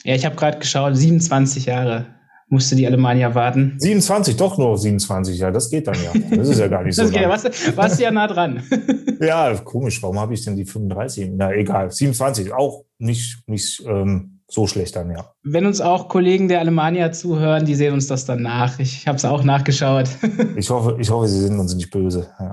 Ja, 0.03 0.13
ich 0.13 0.25
habe 0.25 0.35
gerade 0.35 0.59
geschaut, 0.59 0.95
27 0.95 1.65
Jahre 1.65 2.18
musste 2.49 2.75
die 2.75 2.85
Alemannia 2.85 3.33
warten. 3.35 3.75
27, 3.77 4.35
doch 4.35 4.57
nur 4.57 4.77
27, 4.77 5.37
ja, 5.37 5.51
das 5.51 5.69
geht 5.69 5.87
dann 5.87 5.95
ja. 5.95 6.11
Das 6.35 6.49
ist 6.49 6.59
ja 6.59 6.67
gar 6.67 6.83
nicht 6.83 6.95
so. 6.95 7.03
das 7.03 7.11
geht, 7.11 7.27
warst, 7.27 7.77
warst 7.77 7.99
du 7.99 8.03
ja 8.03 8.11
nah 8.11 8.27
dran. 8.27 8.63
ja, 9.21 9.53
komisch, 9.55 10.01
warum 10.01 10.19
habe 10.19 10.33
ich 10.33 10.43
denn 10.43 10.55
die 10.55 10.65
35? 10.65 11.31
Na 11.33 11.53
egal, 11.53 11.91
27, 11.91 12.53
auch 12.53 12.85
nicht, 12.97 13.39
nicht, 13.47 13.83
ähm, 13.87 14.39
so 14.51 14.65
schlecht 14.65 14.95
dann, 14.95 15.11
ja. 15.11 15.31
Wenn 15.43 15.65
uns 15.65 15.79
auch 15.79 16.09
Kollegen 16.09 16.47
der 16.47 16.59
Alemannia 16.59 17.11
zuhören, 17.11 17.65
die 17.65 17.75
sehen 17.75 17.93
uns 17.93 18.07
das 18.07 18.25
dann 18.25 18.41
nach. 18.41 18.79
Ich 18.79 19.07
habe 19.07 19.15
es 19.15 19.23
auch 19.23 19.43
nachgeschaut. 19.43 20.09
ich, 20.55 20.69
hoffe, 20.71 20.97
ich 20.99 21.09
hoffe, 21.11 21.27
sie 21.27 21.39
sind 21.39 21.59
uns 21.59 21.75
nicht 21.75 21.91
böse. 21.91 22.31
Ja. 22.39 22.51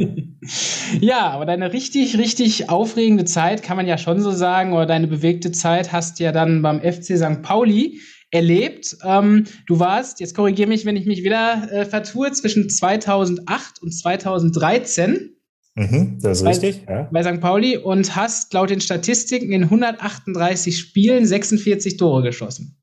ja, 1.01 1.31
aber 1.31 1.47
deine 1.47 1.73
richtig, 1.73 2.19
richtig 2.19 2.69
aufregende 2.69 3.25
Zeit, 3.25 3.63
kann 3.63 3.79
man 3.79 3.87
ja 3.87 3.97
schon 3.97 4.21
so 4.21 4.31
sagen, 4.31 4.75
oder 4.75 4.85
deine 4.85 5.07
bewegte 5.07 5.53
Zeit 5.53 5.93
hast 5.93 6.21
ja 6.21 6.33
dann 6.33 6.61
beim 6.61 6.81
FC 6.81 7.17
St. 7.17 7.43
Pauli 7.43 7.99
erlebt. 8.31 8.97
Ähm, 9.05 9.45
du 9.67 9.79
warst, 9.79 10.21
jetzt 10.21 10.35
korrigiere 10.35 10.69
mich, 10.69 10.85
wenn 10.85 10.97
ich 10.97 11.07
mich 11.07 11.23
wieder 11.23 11.71
äh, 11.73 11.85
vertue, 11.85 12.33
zwischen 12.33 12.69
2008 12.69 13.83
und 13.83 13.93
2013 13.93 15.37
Mhm, 15.77 16.19
das 16.23 16.39
ist 16.39 16.45
bei, 16.45 16.51
richtig. 16.51 16.87
Ja. 16.89 17.09
Bei 17.13 17.23
St. 17.23 17.41
Pauli 17.41 17.77
und 17.77 18.17
hast 18.17 18.53
laut 18.55 18.71
den 18.71 18.81
Statistiken 18.81 19.53
in 19.53 19.65
138 19.65 20.79
Spielen 20.79 21.27
46 21.27 21.99
Tore 21.99 22.23
geschossen. 22.23 22.83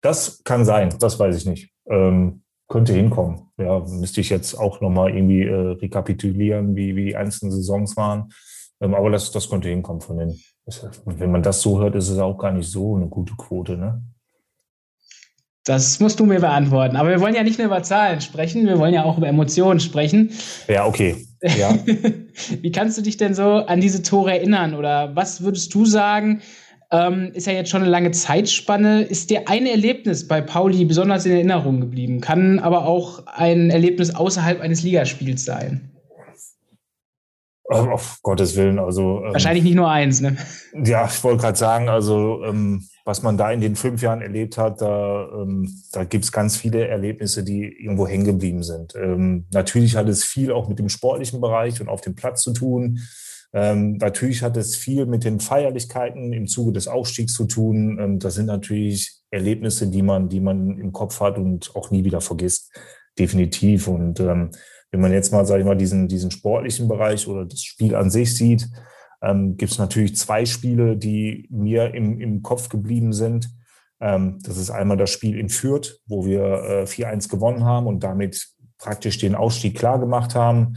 Das 0.00 0.42
kann 0.44 0.64
sein, 0.64 0.94
das 1.00 1.18
weiß 1.18 1.36
ich 1.36 1.46
nicht. 1.46 1.70
Ähm, 1.90 2.42
könnte 2.68 2.92
hinkommen. 2.92 3.50
Ja, 3.58 3.80
müsste 3.80 4.20
ich 4.20 4.30
jetzt 4.30 4.54
auch 4.54 4.80
nochmal 4.80 5.14
irgendwie 5.14 5.42
äh, 5.42 5.52
rekapitulieren, 5.52 6.76
wie, 6.76 6.94
wie 6.94 7.06
die 7.06 7.16
einzelnen 7.16 7.50
Saisons 7.50 7.96
waren. 7.96 8.30
Ähm, 8.80 8.94
aber 8.94 9.10
das, 9.10 9.32
das 9.32 9.50
könnte 9.50 9.68
hinkommen 9.68 10.00
von 10.00 10.18
den. 10.18 10.38
Wenn 11.04 11.30
man 11.32 11.42
das 11.42 11.60
so 11.60 11.80
hört, 11.80 11.94
ist 11.94 12.08
es 12.08 12.18
auch 12.18 12.38
gar 12.38 12.52
nicht 12.52 12.70
so 12.70 12.96
eine 12.96 13.08
gute 13.08 13.34
Quote, 13.34 13.76
ne? 13.76 14.02
Das 15.64 15.98
musst 15.98 16.20
du 16.20 16.26
mir 16.26 16.40
beantworten. 16.40 16.96
Aber 16.96 17.08
wir 17.08 17.20
wollen 17.20 17.34
ja 17.34 17.42
nicht 17.42 17.58
nur 17.58 17.66
über 17.66 17.82
Zahlen 17.82 18.20
sprechen, 18.20 18.66
wir 18.66 18.78
wollen 18.78 18.92
ja 18.92 19.04
auch 19.04 19.16
über 19.16 19.28
Emotionen 19.28 19.80
sprechen. 19.80 20.30
Ja, 20.68 20.86
okay. 20.86 21.16
Ja. 21.58 21.74
Wie 22.62 22.70
kannst 22.70 22.98
du 22.98 23.02
dich 23.02 23.16
denn 23.16 23.34
so 23.34 23.42
an 23.42 23.80
diese 23.80 24.02
Tore 24.02 24.32
erinnern? 24.32 24.74
Oder 24.74 25.16
was 25.16 25.42
würdest 25.42 25.74
du 25.74 25.86
sagen? 25.86 26.42
Ähm, 26.90 27.30
ist 27.32 27.46
ja 27.46 27.54
jetzt 27.54 27.70
schon 27.70 27.80
eine 27.80 27.90
lange 27.90 28.10
Zeitspanne. 28.10 29.02
Ist 29.02 29.30
dir 29.30 29.48
ein 29.48 29.66
Erlebnis 29.66 30.28
bei 30.28 30.42
Pauli 30.42 30.84
besonders 30.84 31.24
in 31.24 31.32
Erinnerung 31.32 31.80
geblieben? 31.80 32.20
Kann 32.20 32.58
aber 32.58 32.86
auch 32.86 33.26
ein 33.26 33.70
Erlebnis 33.70 34.14
außerhalb 34.14 34.60
eines 34.60 34.82
Ligaspiels 34.82 35.46
sein. 35.46 35.93
Auf 37.66 38.18
Gottes 38.22 38.56
Willen, 38.56 38.78
also. 38.78 39.24
Ähm, 39.24 39.32
Wahrscheinlich 39.32 39.64
nicht 39.64 39.74
nur 39.74 39.90
eins, 39.90 40.20
ne? 40.20 40.36
Ja, 40.84 41.06
ich 41.06 41.24
wollte 41.24 41.42
gerade 41.42 41.58
sagen, 41.58 41.88
also 41.88 42.44
ähm, 42.44 42.84
was 43.06 43.22
man 43.22 43.38
da 43.38 43.50
in 43.50 43.60
den 43.60 43.74
fünf 43.74 44.02
Jahren 44.02 44.20
erlebt 44.20 44.58
hat, 44.58 44.82
da, 44.82 45.28
ähm, 45.32 45.74
da 45.92 46.04
gibt 46.04 46.24
es 46.24 46.32
ganz 46.32 46.56
viele 46.58 46.86
Erlebnisse, 46.86 47.42
die 47.42 47.64
irgendwo 47.64 48.06
hängen 48.06 48.24
geblieben 48.24 48.62
sind. 48.62 48.94
Ähm, 48.94 49.46
natürlich 49.50 49.96
hat 49.96 50.08
es 50.08 50.24
viel 50.24 50.52
auch 50.52 50.68
mit 50.68 50.78
dem 50.78 50.90
sportlichen 50.90 51.40
Bereich 51.40 51.80
und 51.80 51.88
auf 51.88 52.02
dem 52.02 52.14
Platz 52.14 52.42
zu 52.42 52.52
tun. 52.52 53.00
Ähm, 53.54 53.96
natürlich 53.96 54.42
hat 54.42 54.58
es 54.58 54.76
viel 54.76 55.06
mit 55.06 55.24
den 55.24 55.40
Feierlichkeiten 55.40 56.34
im 56.34 56.46
Zuge 56.46 56.72
des 56.72 56.86
Aufstiegs 56.86 57.32
zu 57.32 57.44
tun. 57.46 58.18
Das 58.18 58.34
sind 58.34 58.46
natürlich 58.46 59.20
Erlebnisse, 59.30 59.88
die 59.88 60.02
man, 60.02 60.28
die 60.28 60.40
man 60.40 60.78
im 60.78 60.92
Kopf 60.92 61.20
hat 61.20 61.38
und 61.38 61.74
auch 61.76 61.90
nie 61.90 62.04
wieder 62.04 62.20
vergisst. 62.20 62.72
Definitiv. 63.18 63.86
Und 63.86 64.20
wenn 64.94 65.00
man 65.00 65.12
jetzt 65.12 65.32
mal, 65.32 65.44
sage 65.44 65.62
ich 65.62 65.66
mal, 65.66 65.76
diesen, 65.76 66.06
diesen 66.06 66.30
sportlichen 66.30 66.86
Bereich 66.86 67.26
oder 67.26 67.44
das 67.44 67.64
Spiel 67.64 67.96
an 67.96 68.10
sich 68.10 68.36
sieht, 68.36 68.68
ähm, 69.22 69.56
gibt 69.56 69.72
es 69.72 69.78
natürlich 69.78 70.16
zwei 70.16 70.46
Spiele, 70.46 70.96
die 70.96 71.48
mir 71.50 71.92
im, 71.94 72.20
im 72.20 72.42
Kopf 72.42 72.68
geblieben 72.68 73.12
sind. 73.12 73.50
Ähm, 74.00 74.38
das 74.44 74.56
ist 74.56 74.70
einmal 74.70 74.96
das 74.96 75.10
Spiel 75.10 75.36
in 75.36 75.48
Fürth, 75.48 75.98
wo 76.06 76.24
wir 76.24 76.42
äh, 76.44 76.82
4-1 76.84 77.28
gewonnen 77.28 77.64
haben 77.64 77.88
und 77.88 78.04
damit 78.04 78.46
praktisch 78.78 79.18
den 79.18 79.34
Ausstieg 79.34 79.76
klar 79.76 79.98
gemacht 79.98 80.36
haben. 80.36 80.76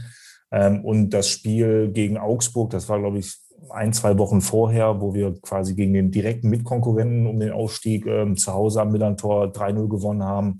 Ähm, 0.50 0.84
und 0.84 1.10
das 1.10 1.28
Spiel 1.28 1.92
gegen 1.92 2.18
Augsburg, 2.18 2.70
das 2.70 2.88
war, 2.88 2.98
glaube 2.98 3.20
ich, 3.20 3.36
ein, 3.70 3.92
zwei 3.92 4.18
Wochen 4.18 4.40
vorher, 4.40 5.00
wo 5.00 5.14
wir 5.14 5.40
quasi 5.42 5.76
gegen 5.76 5.94
den 5.94 6.10
direkten 6.10 6.50
Mitkonkurrenten 6.50 7.28
um 7.28 7.38
den 7.38 7.52
Ausstieg 7.52 8.04
ähm, 8.06 8.36
zu 8.36 8.52
Hause 8.52 8.80
am 8.80 8.90
Millantor 8.90 9.52
3-0 9.52 9.88
gewonnen 9.88 10.24
haben. 10.24 10.58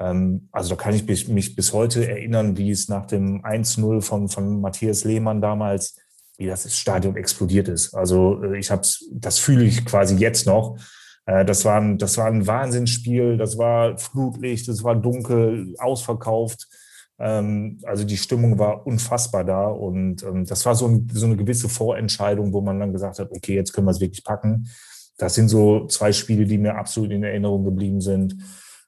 Ähm, 0.00 0.48
also 0.50 0.70
da 0.70 0.76
kann 0.76 0.94
ich 0.94 1.28
mich, 1.28 1.54
bis 1.54 1.72
heute 1.72 2.08
erinnern, 2.08 2.56
wie 2.56 2.70
es 2.70 2.88
nach 2.88 3.06
dem 3.06 3.42
1-0 3.42 4.00
von, 4.00 4.28
von 4.28 4.60
Matthias 4.60 5.04
Lehmann 5.04 5.40
damals 5.40 5.96
wie 6.40 6.46
das 6.46 6.74
Stadion 6.74 7.16
explodiert 7.16 7.68
ist. 7.68 7.94
Also 7.94 8.42
äh, 8.42 8.58
ich 8.58 8.70
habe 8.70 8.82
das 9.12 9.38
fühle 9.38 9.64
ich 9.64 9.84
quasi 9.84 10.16
jetzt 10.16 10.46
noch. 10.46 10.78
Äh, 11.26 11.44
das 11.44 11.66
war 11.66 11.78
ein, 11.78 11.98
das 11.98 12.16
war 12.16 12.26
ein 12.26 12.46
Wahnsinnsspiel. 12.46 13.36
Das 13.36 13.58
war 13.58 13.98
Flutlicht, 13.98 14.66
es 14.68 14.82
war 14.82 14.96
dunkel, 14.96 15.74
ausverkauft. 15.78 16.66
Ähm, 17.18 17.78
also 17.84 18.04
die 18.04 18.16
Stimmung 18.16 18.58
war 18.58 18.86
unfassbar 18.86 19.44
da 19.44 19.66
und 19.66 20.22
ähm, 20.22 20.46
das 20.46 20.64
war 20.64 20.74
so, 20.74 20.88
ein, 20.88 21.06
so 21.12 21.26
eine 21.26 21.36
gewisse 21.36 21.68
Vorentscheidung, 21.68 22.54
wo 22.54 22.62
man 22.62 22.80
dann 22.80 22.92
gesagt 22.92 23.18
hat, 23.18 23.30
okay, 23.30 23.54
jetzt 23.54 23.74
können 23.74 23.86
wir 23.86 23.90
es 23.90 24.00
wirklich 24.00 24.24
packen. 24.24 24.70
Das 25.18 25.34
sind 25.34 25.50
so 25.50 25.86
zwei 25.86 26.12
Spiele, 26.12 26.46
die 26.46 26.56
mir 26.56 26.76
absolut 26.76 27.10
in 27.10 27.22
Erinnerung 27.22 27.64
geblieben 27.64 28.00
sind. 28.00 28.36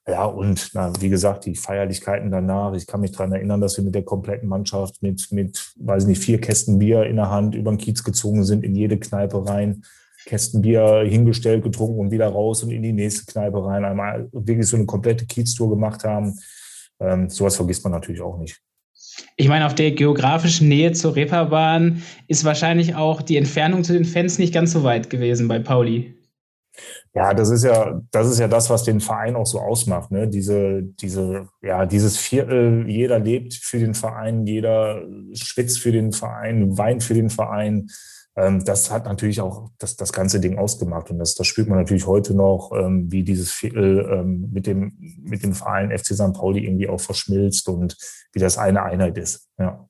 Ja, 0.05 0.25
und 0.25 0.71
na, 0.73 0.91
wie 0.99 1.09
gesagt, 1.09 1.45
die 1.45 1.55
Feierlichkeiten 1.55 2.29
danach. 2.29 2.73
Ich 2.73 2.87
kann 2.87 2.99
mich 2.99 3.11
daran 3.11 3.31
erinnern, 3.31 3.61
dass 3.61 3.77
wir 3.77 3.85
mit 3.85 3.95
der 3.95 4.03
kompletten 4.03 4.49
Mannschaft 4.49 5.01
mit, 5.01 5.31
mit, 5.31 5.73
weiß 5.79 6.07
nicht, 6.07 6.21
vier 6.21 6.41
Kästen 6.41 6.77
Bier 6.77 7.03
in 7.03 7.15
der 7.15 7.29
Hand 7.29 7.55
über 7.55 7.71
den 7.71 7.77
Kiez 7.77 8.03
gezogen 8.03 8.43
sind, 8.43 8.65
in 8.65 8.75
jede 8.75 8.97
Kneipe 8.97 9.47
rein, 9.47 9.83
Kästen 10.25 10.61
Bier 10.61 11.05
hingestellt, 11.07 11.63
getrunken 11.63 11.99
und 11.99 12.11
wieder 12.11 12.27
raus 12.27 12.63
und 12.63 12.71
in 12.71 12.83
die 12.83 12.91
nächste 12.91 13.25
Kneipe 13.31 13.63
rein. 13.65 13.85
Einmal 13.85 14.27
wirklich 14.33 14.67
so 14.67 14.75
eine 14.75 14.85
komplette 14.85 15.25
Kieztour 15.25 15.69
gemacht 15.69 16.03
haben. 16.03 16.37
Ähm, 16.99 17.29
sowas 17.29 17.55
vergisst 17.55 17.83
man 17.85 17.93
natürlich 17.93 18.21
auch 18.21 18.37
nicht. 18.37 18.61
Ich 19.37 19.47
meine, 19.47 19.65
auf 19.65 19.75
der 19.75 19.91
geografischen 19.91 20.67
Nähe 20.67 20.91
zur 20.91 21.15
Reeperbahn 21.15 22.01
ist 22.27 22.43
wahrscheinlich 22.43 22.95
auch 22.95 23.21
die 23.21 23.37
Entfernung 23.37 23.83
zu 23.83 23.93
den 23.93 24.05
Fans 24.05 24.37
nicht 24.37 24.53
ganz 24.53 24.73
so 24.73 24.83
weit 24.83 25.09
gewesen 25.09 25.47
bei 25.47 25.59
Pauli. 25.59 26.15
Ja, 27.13 27.33
das 27.33 27.49
ist 27.49 27.63
ja, 27.63 28.01
das 28.11 28.27
ist 28.27 28.39
ja 28.39 28.47
das, 28.47 28.69
was 28.69 28.83
den 28.83 28.99
Verein 28.99 29.35
auch 29.35 29.45
so 29.45 29.59
ausmacht. 29.59 30.11
Ne? 30.11 30.27
Diese, 30.27 30.81
diese, 30.81 31.47
ja, 31.61 31.85
dieses 31.85 32.17
Viertel, 32.17 32.85
jeder 32.87 33.19
lebt 33.19 33.53
für 33.53 33.79
den 33.79 33.93
Verein, 33.93 34.45
jeder 34.47 35.03
schwitzt 35.33 35.79
für 35.79 35.91
den 35.91 36.11
Verein, 36.11 36.77
weint 36.77 37.03
für 37.03 37.13
den 37.13 37.29
Verein. 37.29 37.89
Ähm, 38.35 38.63
das 38.65 38.89
hat 38.89 39.05
natürlich 39.05 39.41
auch 39.41 39.69
das, 39.77 39.95
das 39.95 40.11
ganze 40.11 40.39
Ding 40.39 40.57
ausgemacht. 40.57 41.11
Und 41.11 41.19
das, 41.19 41.35
das 41.35 41.45
spürt 41.45 41.69
man 41.69 41.77
natürlich 41.77 42.07
heute 42.07 42.33
noch, 42.33 42.71
ähm, 42.75 43.11
wie 43.11 43.23
dieses 43.23 43.51
Viertel 43.51 44.09
ähm, 44.11 44.49
mit, 44.51 44.65
dem, 44.65 44.93
mit 45.21 45.43
dem 45.43 45.53
Verein 45.53 45.95
FC 45.95 46.15
St. 46.15 46.33
Pauli 46.33 46.65
irgendwie 46.65 46.89
auch 46.89 47.01
verschmilzt 47.01 47.67
und 47.69 47.95
wie 48.33 48.39
das 48.39 48.57
eine 48.57 48.83
Einheit 48.83 49.17
ist. 49.17 49.47
Ja. 49.59 49.87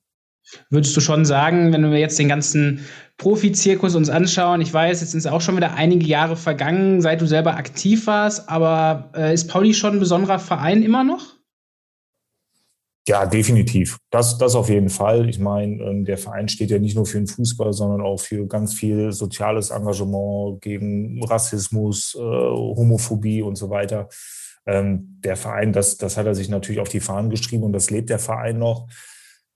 Würdest 0.68 0.94
du 0.94 1.00
schon 1.00 1.24
sagen, 1.24 1.72
wenn 1.72 1.90
wir 1.90 1.98
jetzt 1.98 2.18
den 2.18 2.28
ganzen 2.28 2.80
Profizirkus 3.16 3.94
uns 3.94 4.10
anschauen, 4.10 4.60
ich 4.60 4.72
weiß, 4.72 5.00
jetzt 5.00 5.12
sind 5.12 5.20
es 5.20 5.26
auch 5.26 5.40
schon 5.40 5.56
wieder 5.56 5.74
einige 5.74 6.06
Jahre 6.06 6.36
vergangen, 6.36 7.00
seit 7.00 7.20
du 7.20 7.26
selber 7.26 7.56
aktiv 7.56 8.06
warst, 8.06 8.48
aber 8.48 9.12
äh, 9.16 9.32
ist 9.32 9.48
Pauli 9.48 9.72
schon 9.72 9.94
ein 9.94 10.00
besonderer 10.00 10.38
Verein 10.38 10.82
immer 10.82 11.04
noch? 11.04 11.34
Ja, 13.06 13.26
definitiv. 13.26 13.98
Das, 14.10 14.38
das 14.38 14.54
auf 14.54 14.70
jeden 14.70 14.88
Fall. 14.88 15.28
Ich 15.28 15.38
meine, 15.38 15.82
ähm, 15.82 16.04
der 16.06 16.16
Verein 16.16 16.48
steht 16.48 16.70
ja 16.70 16.78
nicht 16.78 16.96
nur 16.96 17.04
für 17.04 17.18
den 17.18 17.26
Fußball, 17.26 17.74
sondern 17.74 18.00
auch 18.00 18.18
für 18.18 18.46
ganz 18.46 18.72
viel 18.72 19.12
soziales 19.12 19.68
Engagement 19.70 20.62
gegen 20.62 21.22
Rassismus, 21.22 22.16
äh, 22.18 22.20
Homophobie 22.20 23.42
und 23.42 23.56
so 23.56 23.68
weiter. 23.68 24.08
Ähm, 24.66 25.18
der 25.22 25.36
Verein, 25.36 25.74
das, 25.74 25.98
das 25.98 26.16
hat 26.16 26.24
er 26.24 26.34
sich 26.34 26.48
natürlich 26.48 26.80
auf 26.80 26.88
die 26.88 27.00
Fahnen 27.00 27.28
geschrieben 27.28 27.64
und 27.64 27.74
das 27.74 27.90
lebt 27.90 28.08
der 28.08 28.18
Verein 28.18 28.58
noch. 28.58 28.88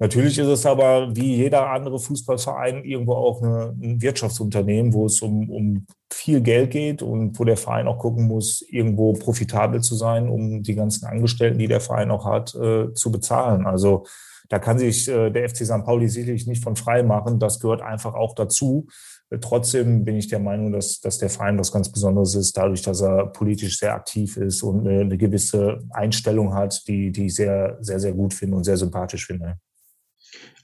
Natürlich 0.00 0.38
ist 0.38 0.46
es 0.46 0.64
aber 0.64 1.16
wie 1.16 1.34
jeder 1.34 1.70
andere 1.70 1.98
Fußballverein 1.98 2.84
irgendwo 2.84 3.14
auch 3.14 3.42
eine, 3.42 3.74
ein 3.82 4.00
Wirtschaftsunternehmen, 4.00 4.92
wo 4.92 5.06
es 5.06 5.20
um, 5.22 5.50
um 5.50 5.86
viel 6.12 6.40
Geld 6.40 6.70
geht 6.70 7.02
und 7.02 7.38
wo 7.38 7.44
der 7.44 7.56
Verein 7.56 7.88
auch 7.88 7.98
gucken 7.98 8.28
muss, 8.28 8.62
irgendwo 8.68 9.12
profitabel 9.14 9.80
zu 9.80 9.96
sein, 9.96 10.28
um 10.28 10.62
die 10.62 10.76
ganzen 10.76 11.06
Angestellten, 11.06 11.58
die 11.58 11.66
der 11.66 11.80
Verein 11.80 12.12
auch 12.12 12.26
hat, 12.26 12.54
äh, 12.54 12.92
zu 12.94 13.10
bezahlen. 13.10 13.66
Also 13.66 14.04
da 14.48 14.60
kann 14.60 14.78
sich 14.78 15.08
äh, 15.08 15.30
der 15.30 15.48
FC 15.48 15.66
St. 15.66 15.84
Pauli 15.84 16.08
sicherlich 16.08 16.46
nicht 16.46 16.62
von 16.62 16.76
frei 16.76 17.02
machen. 17.02 17.40
Das 17.40 17.58
gehört 17.58 17.82
einfach 17.82 18.14
auch 18.14 18.36
dazu. 18.36 18.86
Äh, 19.30 19.38
trotzdem 19.40 20.04
bin 20.04 20.16
ich 20.16 20.28
der 20.28 20.38
Meinung, 20.38 20.70
dass, 20.72 21.00
dass 21.00 21.18
der 21.18 21.28
Verein 21.28 21.58
was 21.58 21.72
ganz 21.72 21.90
Besonderes 21.90 22.36
ist, 22.36 22.56
dadurch, 22.56 22.82
dass 22.82 23.02
er 23.02 23.26
politisch 23.26 23.78
sehr 23.78 23.94
aktiv 23.94 24.36
ist 24.36 24.62
und 24.62 24.86
eine, 24.86 25.00
eine 25.00 25.18
gewisse 25.18 25.80
Einstellung 25.90 26.54
hat, 26.54 26.86
die, 26.86 27.10
die 27.10 27.26
ich 27.26 27.34
sehr, 27.34 27.78
sehr, 27.80 27.98
sehr 27.98 28.12
gut 28.12 28.32
finde 28.32 28.56
und 28.56 28.64
sehr 28.64 28.76
sympathisch 28.76 29.26
finde. 29.26 29.58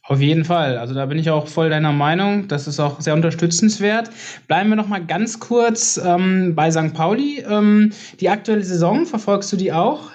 Auf 0.06 0.20
jeden 0.20 0.44
Fall. 0.44 0.76
Also 0.76 0.92
da 0.92 1.06
bin 1.06 1.18
ich 1.18 1.30
auch 1.30 1.48
voll 1.48 1.70
deiner 1.70 1.92
Meinung. 1.92 2.46
Das 2.48 2.66
ist 2.66 2.78
auch 2.78 3.00
sehr 3.00 3.14
unterstützenswert. 3.14 4.10
Bleiben 4.46 4.68
wir 4.68 4.76
noch 4.76 4.88
mal 4.88 5.04
ganz 5.04 5.40
kurz 5.40 5.98
ähm, 6.04 6.54
bei 6.54 6.70
St. 6.70 6.92
Pauli. 6.92 7.42
Ähm, 7.48 7.92
die 8.20 8.28
aktuelle 8.28 8.64
Saison, 8.64 9.06
verfolgst 9.06 9.50
du 9.52 9.56
die 9.56 9.72
auch? 9.72 10.10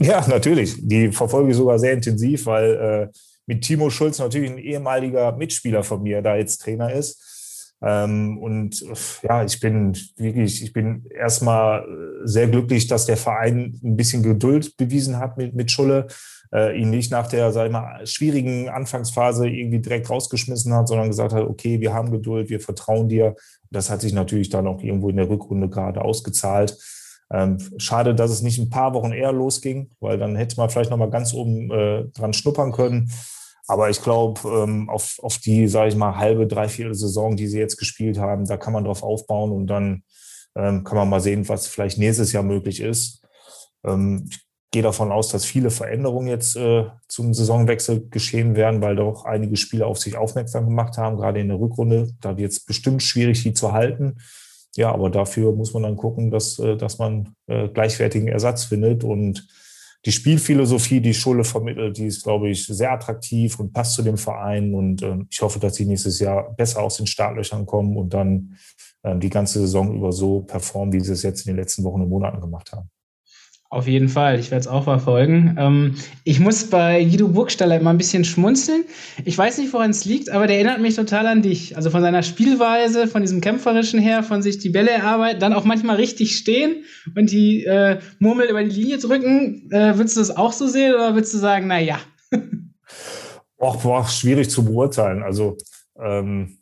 Ja, 0.00 0.26
natürlich. 0.26 0.76
Die 0.80 1.12
verfolge 1.12 1.50
ich 1.50 1.56
sogar 1.56 1.78
sehr 1.78 1.92
intensiv, 1.92 2.46
weil 2.46 3.10
äh, 3.12 3.18
mit 3.46 3.62
Timo 3.62 3.88
Schulz 3.88 4.18
natürlich 4.18 4.50
ein 4.50 4.58
ehemaliger 4.58 5.36
Mitspieler 5.36 5.84
von 5.84 6.02
mir 6.02 6.20
da 6.20 6.34
jetzt 6.34 6.62
Trainer 6.62 6.92
ist. 6.92 7.74
Ähm, 7.82 8.38
und 8.38 8.84
ja, 9.22 9.44
ich 9.44 9.60
bin 9.60 9.96
wirklich, 10.16 10.62
ich 10.62 10.72
bin 10.72 11.04
erstmal 11.16 11.86
sehr 12.24 12.48
glücklich, 12.48 12.88
dass 12.88 13.06
der 13.06 13.16
Verein 13.16 13.78
ein 13.84 13.96
bisschen 13.96 14.24
Geduld 14.24 14.76
bewiesen 14.76 15.18
hat 15.18 15.36
mit, 15.36 15.54
mit 15.54 15.70
Schulle, 15.70 16.08
äh, 16.54 16.78
ihn 16.78 16.90
nicht 16.90 17.10
nach 17.10 17.26
der, 17.26 17.52
sag 17.52 17.66
ich 17.66 17.72
mal, 17.72 18.06
schwierigen 18.06 18.68
Anfangsphase 18.68 19.48
irgendwie 19.48 19.80
direkt 19.80 20.08
rausgeschmissen 20.08 20.72
hat, 20.72 20.88
sondern 20.88 21.08
gesagt 21.08 21.32
hat, 21.32 21.42
okay, 21.42 21.80
wir 21.80 21.92
haben 21.92 22.10
Geduld, 22.12 22.48
wir 22.48 22.60
vertrauen 22.60 23.08
dir. 23.08 23.34
Das 23.70 23.90
hat 23.90 24.00
sich 24.00 24.12
natürlich 24.12 24.50
dann 24.50 24.68
auch 24.68 24.80
irgendwo 24.80 25.08
in 25.10 25.16
der 25.16 25.28
Rückrunde 25.28 25.68
gerade 25.68 26.02
ausgezahlt. 26.02 26.78
Ähm, 27.32 27.58
schade, 27.78 28.14
dass 28.14 28.30
es 28.30 28.42
nicht 28.42 28.58
ein 28.58 28.70
paar 28.70 28.94
Wochen 28.94 29.12
eher 29.12 29.32
losging, 29.32 29.90
weil 29.98 30.18
dann 30.18 30.36
hätte 30.36 30.56
man 30.56 30.70
vielleicht 30.70 30.90
noch 30.90 30.98
mal 30.98 31.10
ganz 31.10 31.34
oben 31.34 31.70
äh, 31.72 32.04
dran 32.14 32.32
schnuppern 32.32 32.70
können. 32.70 33.10
Aber 33.66 33.90
ich 33.90 34.00
glaube, 34.02 34.40
ähm, 34.46 34.88
auf, 34.90 35.18
auf 35.22 35.38
die, 35.38 35.66
sage 35.66 35.88
ich 35.88 35.96
mal, 35.96 36.16
halbe, 36.16 36.46
dreiviertel 36.46 36.94
Saison, 36.94 37.34
die 37.34 37.48
sie 37.48 37.58
jetzt 37.58 37.78
gespielt 37.78 38.18
haben, 38.18 38.44
da 38.44 38.58
kann 38.58 38.74
man 38.74 38.84
drauf 38.84 39.02
aufbauen 39.02 39.50
und 39.50 39.66
dann 39.66 40.04
ähm, 40.54 40.84
kann 40.84 40.98
man 40.98 41.08
mal 41.08 41.20
sehen, 41.20 41.48
was 41.48 41.66
vielleicht 41.66 41.98
nächstes 41.98 42.30
Jahr 42.32 42.42
möglich 42.42 42.80
ist. 42.80 43.22
Ähm, 43.84 44.26
ich 44.30 44.43
gehe 44.74 44.82
davon 44.82 45.12
aus, 45.12 45.28
dass 45.28 45.44
viele 45.44 45.70
Veränderungen 45.70 46.26
jetzt 46.26 46.56
äh, 46.56 46.86
zum 47.06 47.32
Saisonwechsel 47.32 48.08
geschehen 48.10 48.56
werden, 48.56 48.82
weil 48.82 48.96
doch 48.96 49.24
einige 49.24 49.56
Spieler 49.56 49.86
auf 49.86 50.00
sich 50.00 50.16
aufmerksam 50.16 50.64
gemacht 50.64 50.98
haben, 50.98 51.16
gerade 51.16 51.38
in 51.38 51.46
der 51.46 51.60
Rückrunde. 51.60 52.12
Da 52.20 52.36
wird 52.36 52.50
es 52.50 52.58
bestimmt 52.58 53.00
schwierig, 53.00 53.44
die 53.44 53.52
zu 53.52 53.70
halten. 53.70 54.16
Ja, 54.74 54.90
aber 54.90 55.10
dafür 55.10 55.52
muss 55.52 55.72
man 55.74 55.84
dann 55.84 55.94
gucken, 55.96 56.32
dass, 56.32 56.58
äh, 56.58 56.76
dass 56.76 56.98
man 56.98 57.36
äh, 57.46 57.68
gleichwertigen 57.68 58.26
Ersatz 58.26 58.64
findet 58.64 59.04
und 59.04 59.46
die 60.04 60.10
Spielphilosophie, 60.10 61.00
die 61.00 61.14
Schule 61.14 61.44
vermittelt, 61.44 61.96
die 61.96 62.06
ist, 62.06 62.24
glaube 62.24 62.50
ich, 62.50 62.66
sehr 62.66 62.90
attraktiv 62.90 63.60
und 63.60 63.72
passt 63.72 63.94
zu 63.94 64.02
dem 64.02 64.18
Verein. 64.18 64.74
Und 64.74 65.02
äh, 65.02 65.18
ich 65.30 65.40
hoffe, 65.40 65.60
dass 65.60 65.76
sie 65.76 65.86
nächstes 65.86 66.18
Jahr 66.18 66.52
besser 66.56 66.82
aus 66.82 66.96
den 66.96 67.06
Startlöchern 67.06 67.64
kommen 67.64 67.96
und 67.96 68.12
dann 68.12 68.56
äh, 69.04 69.16
die 69.16 69.30
ganze 69.30 69.60
Saison 69.60 69.94
über 69.94 70.10
so 70.10 70.40
performen, 70.40 70.92
wie 70.92 71.00
sie 71.00 71.12
es 71.12 71.22
jetzt 71.22 71.46
in 71.46 71.52
den 71.52 71.62
letzten 71.62 71.84
Wochen 71.84 72.02
und 72.02 72.08
Monaten 72.08 72.40
gemacht 72.40 72.72
haben. 72.72 72.90
Auf 73.74 73.88
jeden 73.88 74.08
Fall, 74.08 74.38
ich 74.38 74.52
werde 74.52 74.60
es 74.60 74.68
auch 74.68 74.84
verfolgen. 74.84 75.56
Ähm, 75.58 75.96
ich 76.22 76.38
muss 76.38 76.70
bei 76.70 77.02
Guido 77.02 77.26
Burgstaller 77.26 77.80
immer 77.80 77.90
ein 77.90 77.98
bisschen 77.98 78.24
schmunzeln. 78.24 78.84
Ich 79.24 79.36
weiß 79.36 79.58
nicht, 79.58 79.72
woran 79.72 79.90
es 79.90 80.04
liegt, 80.04 80.30
aber 80.30 80.46
der 80.46 80.58
erinnert 80.58 80.80
mich 80.80 80.94
total 80.94 81.26
an 81.26 81.42
dich. 81.42 81.76
Also 81.76 81.90
von 81.90 82.00
seiner 82.00 82.22
Spielweise, 82.22 83.08
von 83.08 83.22
diesem 83.22 83.40
Kämpferischen 83.40 83.98
her, 83.98 84.22
von 84.22 84.42
sich 84.42 84.58
die 84.58 84.68
Bälle 84.68 84.90
erarbeiten, 84.90 85.40
dann 85.40 85.52
auch 85.52 85.64
manchmal 85.64 85.96
richtig 85.96 86.36
stehen 86.36 86.84
und 87.16 87.32
die 87.32 87.64
äh, 87.64 87.98
Murmel 88.20 88.48
über 88.48 88.62
die 88.62 88.80
Linie 88.80 88.98
drücken. 88.98 89.68
Äh, 89.72 89.96
würdest 89.96 90.14
du 90.14 90.20
das 90.20 90.36
auch 90.36 90.52
so 90.52 90.68
sehen 90.68 90.94
oder 90.94 91.14
würdest 91.14 91.34
du 91.34 91.38
sagen, 91.38 91.66
na 91.66 91.80
ja? 91.80 91.98
Och, 93.58 93.82
boah, 93.82 94.06
schwierig 94.06 94.50
zu 94.50 94.64
beurteilen. 94.64 95.24
Also 95.24 95.56
ähm 96.00 96.58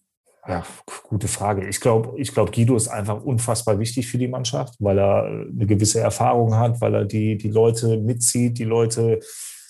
ja, 0.48 0.64
gute 1.08 1.28
Frage. 1.28 1.68
Ich 1.68 1.80
glaube, 1.80 2.20
ich 2.20 2.34
glaube, 2.34 2.50
Guido 2.50 2.74
ist 2.74 2.88
einfach 2.88 3.22
unfassbar 3.22 3.78
wichtig 3.78 4.08
für 4.08 4.18
die 4.18 4.28
Mannschaft, 4.28 4.74
weil 4.80 4.98
er 4.98 5.24
eine 5.24 5.66
gewisse 5.66 6.00
Erfahrung 6.00 6.56
hat, 6.56 6.80
weil 6.80 6.94
er 6.94 7.04
die, 7.04 7.36
die 7.36 7.50
Leute 7.50 7.98
mitzieht, 7.98 8.58
die 8.58 8.64
Leute 8.64 9.20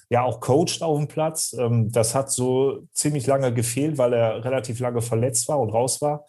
ja 0.08 0.22
auch 0.22 0.40
coacht 0.40 0.82
auf 0.82 0.98
dem 0.98 1.08
Platz. 1.08 1.54
Ähm, 1.58 1.90
das 1.90 2.14
hat 2.14 2.30
so 2.30 2.86
ziemlich 2.92 3.26
lange 3.26 3.52
gefehlt, 3.52 3.98
weil 3.98 4.14
er 4.14 4.44
relativ 4.44 4.80
lange 4.80 5.02
verletzt 5.02 5.48
war 5.48 5.60
und 5.60 5.70
raus 5.70 6.00
war. 6.00 6.24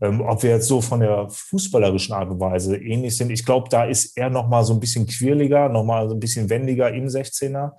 Ähm, 0.00 0.20
ob 0.20 0.42
wir 0.42 0.50
jetzt 0.50 0.68
so 0.68 0.80
von 0.80 1.00
der 1.00 1.28
fußballerischen 1.28 2.14
Art 2.14 2.30
und 2.30 2.40
Weise 2.40 2.76
ähnlich 2.76 3.16
sind, 3.16 3.30
ich 3.30 3.44
glaube, 3.44 3.68
da 3.68 3.84
ist 3.84 4.16
er 4.16 4.30
noch 4.30 4.48
mal 4.48 4.64
so 4.64 4.72
ein 4.72 4.80
bisschen 4.80 5.06
quirliger, 5.06 5.68
noch 5.68 5.84
mal 5.84 6.08
so 6.08 6.14
ein 6.14 6.20
bisschen 6.20 6.48
wendiger 6.48 6.92
im 6.92 7.06
16er. 7.06 7.72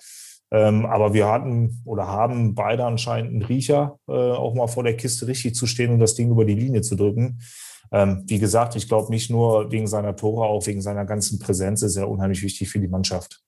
Ähm, 0.51 0.85
aber 0.85 1.13
wir 1.13 1.27
hatten 1.29 1.81
oder 1.85 2.07
haben 2.07 2.55
beide 2.55 2.85
anscheinend 2.85 3.31
einen 3.31 3.41
Riecher, 3.43 3.97
äh, 4.07 4.11
auch 4.11 4.53
mal 4.53 4.67
vor 4.67 4.83
der 4.83 4.97
Kiste 4.97 5.27
richtig 5.27 5.55
zu 5.55 5.65
stehen 5.65 5.91
und 5.91 5.99
das 5.99 6.15
Ding 6.15 6.29
über 6.29 6.43
die 6.43 6.55
Linie 6.55 6.81
zu 6.81 6.95
drücken. 6.95 7.39
Ähm, 7.93 8.23
wie 8.27 8.39
gesagt, 8.39 8.75
ich 8.75 8.87
glaube 8.87 9.11
nicht 9.11 9.29
nur 9.29 9.71
wegen 9.71 9.87
seiner 9.87 10.15
Tore, 10.15 10.45
auch 10.45 10.65
wegen 10.67 10.81
seiner 10.81 11.05
ganzen 11.05 11.39
Präsenz 11.39 11.81
ist 11.81 11.95
er 11.95 12.09
unheimlich 12.09 12.41
wichtig 12.43 12.69
für 12.69 12.79
die 12.79 12.87
Mannschaft. 12.87 13.41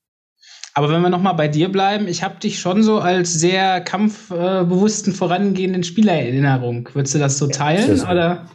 Aber 0.73 0.89
wenn 0.89 1.01
wir 1.01 1.09
nochmal 1.09 1.35
bei 1.35 1.47
dir 1.47 1.71
bleiben, 1.71 2.07
ich 2.07 2.23
habe 2.23 2.39
dich 2.39 2.59
schon 2.59 2.81
so 2.81 2.99
als 2.99 3.33
sehr 3.33 3.79
kampfbewussten, 3.81 5.13
vorangehenden 5.13 5.83
Spieler 5.83 6.19
in 6.19 6.43
Erinnerung. 6.43 6.89
Würdest 6.93 7.13
du 7.13 7.19
das 7.19 7.37
so 7.37 7.47
teilen? 7.47 7.95
Ja, 7.97 8.11
oder? 8.11 8.45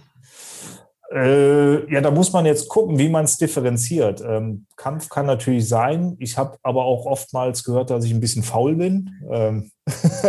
Äh, 1.11 1.91
ja, 1.93 2.01
da 2.03 2.11
muss 2.11 2.33
man 2.33 2.45
jetzt 2.45 2.69
gucken, 2.69 2.99
wie 2.99 3.09
man 3.09 3.25
es 3.25 3.39
differenziert. 3.39 4.23
Ähm, 4.27 4.67
Kampf 4.77 5.09
kann 5.09 5.27
natürlich 5.27 5.67
sein. 5.67 6.17
Ich 6.19 6.37
habe 6.37 6.59
aber 6.63 6.85
auch 6.85 7.07
oftmals 7.07 7.65
gehört, 7.65 7.91
dass 7.91 8.05
ich 8.05 8.13
ein 8.13 8.21
bisschen 8.21 8.43
faul 8.43 8.77
bin. 8.77 9.11
Ähm, 9.31 9.71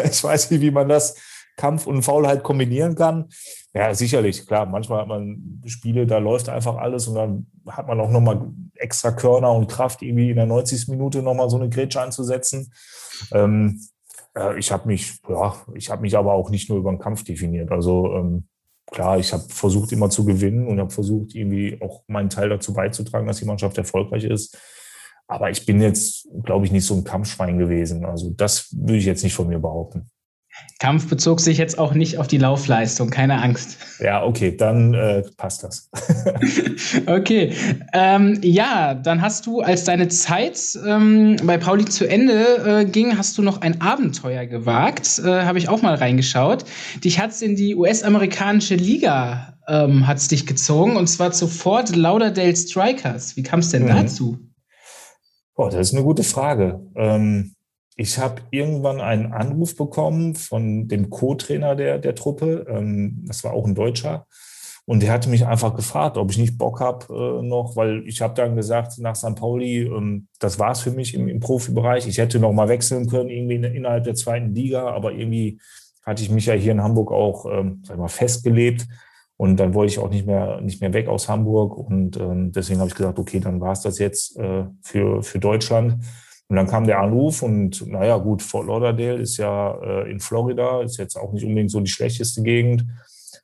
ich 0.10 0.24
weiß 0.24 0.52
nicht, 0.52 0.62
wie 0.62 0.72
man 0.72 0.88
das 0.88 1.16
Kampf 1.58 1.86
und 1.86 2.04
Faulheit 2.04 2.44
kombinieren 2.44 2.96
kann. 2.96 3.28
Ja, 3.74 3.94
sicherlich, 3.94 4.48
klar. 4.48 4.66
Manchmal 4.66 5.02
hat 5.02 5.08
man 5.10 5.62
Spiele, 5.66 6.08
da 6.08 6.18
läuft 6.18 6.48
einfach 6.48 6.78
alles 6.78 7.08
und 7.08 7.16
dann 7.16 7.48
hat 7.68 7.88
man 7.88 8.00
auch 8.00 8.10
nochmal 8.10 8.50
extra 8.76 9.12
Körner 9.12 9.52
und 9.52 9.68
Kraft, 9.68 10.02
irgendwie 10.02 10.30
in 10.30 10.38
der 10.38 10.46
90. 10.46 10.88
Minute 10.88 11.22
nochmal 11.22 11.50
so 11.50 11.58
eine 11.58 11.70
Grätsche 11.70 12.02
anzusetzen. 12.02 12.72
Ähm, 13.34 13.82
äh, 14.34 14.58
ich 14.58 14.72
habe 14.72 14.88
mich, 14.88 15.20
ja, 15.28 15.54
ich 15.76 15.90
habe 15.90 16.02
mich 16.02 16.18
aber 16.18 16.34
auch 16.34 16.50
nicht 16.50 16.70
nur 16.70 16.80
über 16.80 16.92
den 16.92 17.00
Kampf 17.00 17.26
definiert. 17.26 17.70
Also 17.72 18.16
ähm, 18.16 18.48
klar, 18.92 19.20
ich 19.20 19.34
habe 19.34 19.44
versucht 19.50 19.92
immer 19.92 20.10
zu 20.10 20.26
gewinnen 20.26 20.68
und 20.68 20.80
habe 20.80 20.90
versucht 20.90 21.36
irgendwie 21.36 21.80
auch 21.82 22.04
meinen 22.08 22.30
Teil 22.30 22.50
dazu 22.50 22.74
beizutragen, 22.74 23.28
dass 23.28 23.40
die 23.40 23.46
Mannschaft 23.46 23.78
erfolgreich 23.78 24.24
ist. 24.24 24.58
Aber 25.28 25.52
ich 25.52 25.66
bin 25.66 25.80
jetzt, 25.80 26.28
glaube 26.44 26.66
ich, 26.66 26.72
nicht 26.72 26.86
so 26.86 26.96
ein 26.96 27.04
Kampfschwein 27.04 27.60
gewesen. 27.60 28.04
Also 28.04 28.32
das 28.32 28.70
würde 28.76 28.98
ich 28.98 29.06
jetzt 29.06 29.24
nicht 29.24 29.36
von 29.36 29.48
mir 29.48 29.60
behaupten. 29.60 30.10
Kampf 30.80 31.10
bezog 31.10 31.42
sich 31.42 31.58
jetzt 31.58 31.78
auch 31.78 31.94
nicht 31.94 32.18
auf 32.18 32.28
die 32.28 32.38
Laufleistung, 32.38 33.10
keine 33.10 33.42
Angst. 33.42 33.78
Ja, 34.00 34.24
okay, 34.24 34.56
dann 34.56 34.94
äh, 34.94 35.24
passt 35.36 35.64
das. 35.64 35.90
okay, 37.06 37.54
ähm, 37.92 38.40
ja, 38.42 38.94
dann 38.94 39.22
hast 39.22 39.46
du, 39.46 39.60
als 39.60 39.84
deine 39.84 40.08
Zeit 40.08 40.58
ähm, 40.88 41.36
bei 41.44 41.58
Pauli 41.58 41.84
zu 41.84 42.08
Ende 42.08 42.84
äh, 42.84 42.86
ging, 42.86 43.18
hast 43.18 43.38
du 43.38 43.42
noch 43.42 43.60
ein 43.60 43.82
Abenteuer 43.82 44.46
gewagt. 44.46 45.20
Äh, 45.20 45.44
Habe 45.44 45.58
ich 45.58 45.68
auch 45.68 45.82
mal 45.82 45.96
reingeschaut. 45.96 46.64
Dich 47.04 47.20
hat's 47.20 47.42
in 47.42 47.58
die 47.58 47.76
US-amerikanische 47.76 48.76
Liga 48.76 49.60
ähm, 49.70 50.08
hat's 50.08 50.28
dich 50.28 50.46
gezogen 50.46 50.98
und 50.98 51.08
zwar 51.08 51.32
zu 51.32 51.48
Fort 51.48 51.96
Lauderdale 51.96 52.56
Strikers. 52.56 53.38
Wie 53.38 53.44
kam 53.44 53.60
es 53.60 53.70
denn 53.70 53.84
mhm. 53.84 53.90
dazu? 53.90 54.38
Boah, 55.56 55.70
das 55.70 55.90
ist 55.90 55.94
eine 55.94 56.04
gute 56.04 56.24
Frage. 56.24 56.82
Ähm, 56.96 57.54
ich 58.00 58.18
habe 58.18 58.42
irgendwann 58.50 59.02
einen 59.02 59.34
Anruf 59.34 59.76
bekommen 59.76 60.34
von 60.34 60.88
dem 60.88 61.10
Co-Trainer 61.10 61.76
der, 61.76 62.00
der 62.00 62.16
Truppe. 62.16 62.66
Ähm, 62.70 63.26
das 63.28 63.44
war 63.44 63.52
auch 63.52 63.66
ein 63.66 63.76
Deutscher. 63.76 64.26
Und 64.86 65.04
der 65.04 65.12
hatte 65.12 65.30
mich 65.30 65.46
einfach 65.46 65.76
gefragt, 65.76 66.16
ob 66.16 66.32
ich 66.32 66.38
nicht 66.38 66.58
Bock 66.58 66.80
habe 66.80 67.06
äh, 67.14 67.46
noch, 67.46 67.76
weil 67.76 68.08
ich 68.08 68.22
habe 68.22 68.36
dann 68.36 68.56
gesagt, 68.56 68.98
nach 69.00 69.18
St. 69.18 69.36
Pauli, 69.36 69.82
ähm, 69.82 70.28
das 70.40 70.58
war 70.60 70.72
es 70.72 70.80
für 70.80 70.92
mich 70.92 71.14
im, 71.14 71.28
im, 71.28 71.42
Profibereich. 71.42 72.08
Ich 72.08 72.20
hätte 72.20 72.40
noch 72.40 72.54
mal 72.54 72.70
wechseln 72.70 73.10
können, 73.10 73.30
irgendwie 73.30 73.56
in, 73.56 73.66
innerhalb 73.66 74.06
der 74.06 74.16
zweiten 74.16 74.56
Liga, 74.56 74.90
aber 74.90 75.12
irgendwie 75.12 75.60
hatte 76.06 76.24
ich 76.24 76.32
mich 76.32 76.46
ja 76.46 76.54
hier 76.54 76.72
in 76.72 76.82
Hamburg 76.82 77.12
auch 77.12 77.46
ähm, 77.52 77.84
sag 77.86 77.98
mal, 77.98 78.08
festgelebt. 78.08 78.88
Und 79.36 79.58
dann 79.58 79.74
wollte 79.74 79.92
ich 79.92 80.00
auch 80.00 80.10
nicht 80.10 80.26
mehr, 80.26 80.62
nicht 80.62 80.80
mehr 80.80 80.94
weg 80.94 81.10
aus 81.10 81.28
Hamburg. 81.28 81.78
Und 81.78 82.16
ähm, 82.16 82.54
deswegen 82.54 82.80
habe 82.80 82.88
ich 82.88 82.96
gesagt, 82.96 83.20
okay, 83.20 83.42
dann 83.42 83.60
war 83.60 83.74
es 83.74 83.82
das 83.82 84.00
jetzt 84.00 84.40
äh, 84.40 84.64
für, 84.82 85.22
für 85.22 85.40
Deutschland. 85.40 85.98
Und 86.50 86.56
dann 86.56 86.68
kam 86.68 86.88
der 86.88 87.00
Anruf 87.00 87.44
und 87.44 87.86
naja, 87.88 88.18
gut, 88.18 88.42
Fort 88.42 88.66
Lauderdale 88.66 89.22
ist 89.22 89.38
ja 89.38 89.80
äh, 89.82 90.12
in 90.12 90.20
Florida, 90.20 90.82
ist 90.82 90.98
jetzt 90.98 91.16
auch 91.16 91.32
nicht 91.32 91.46
unbedingt 91.46 91.70
so 91.70 91.80
die 91.80 91.92
schlechteste 91.92 92.42
Gegend. 92.42 92.86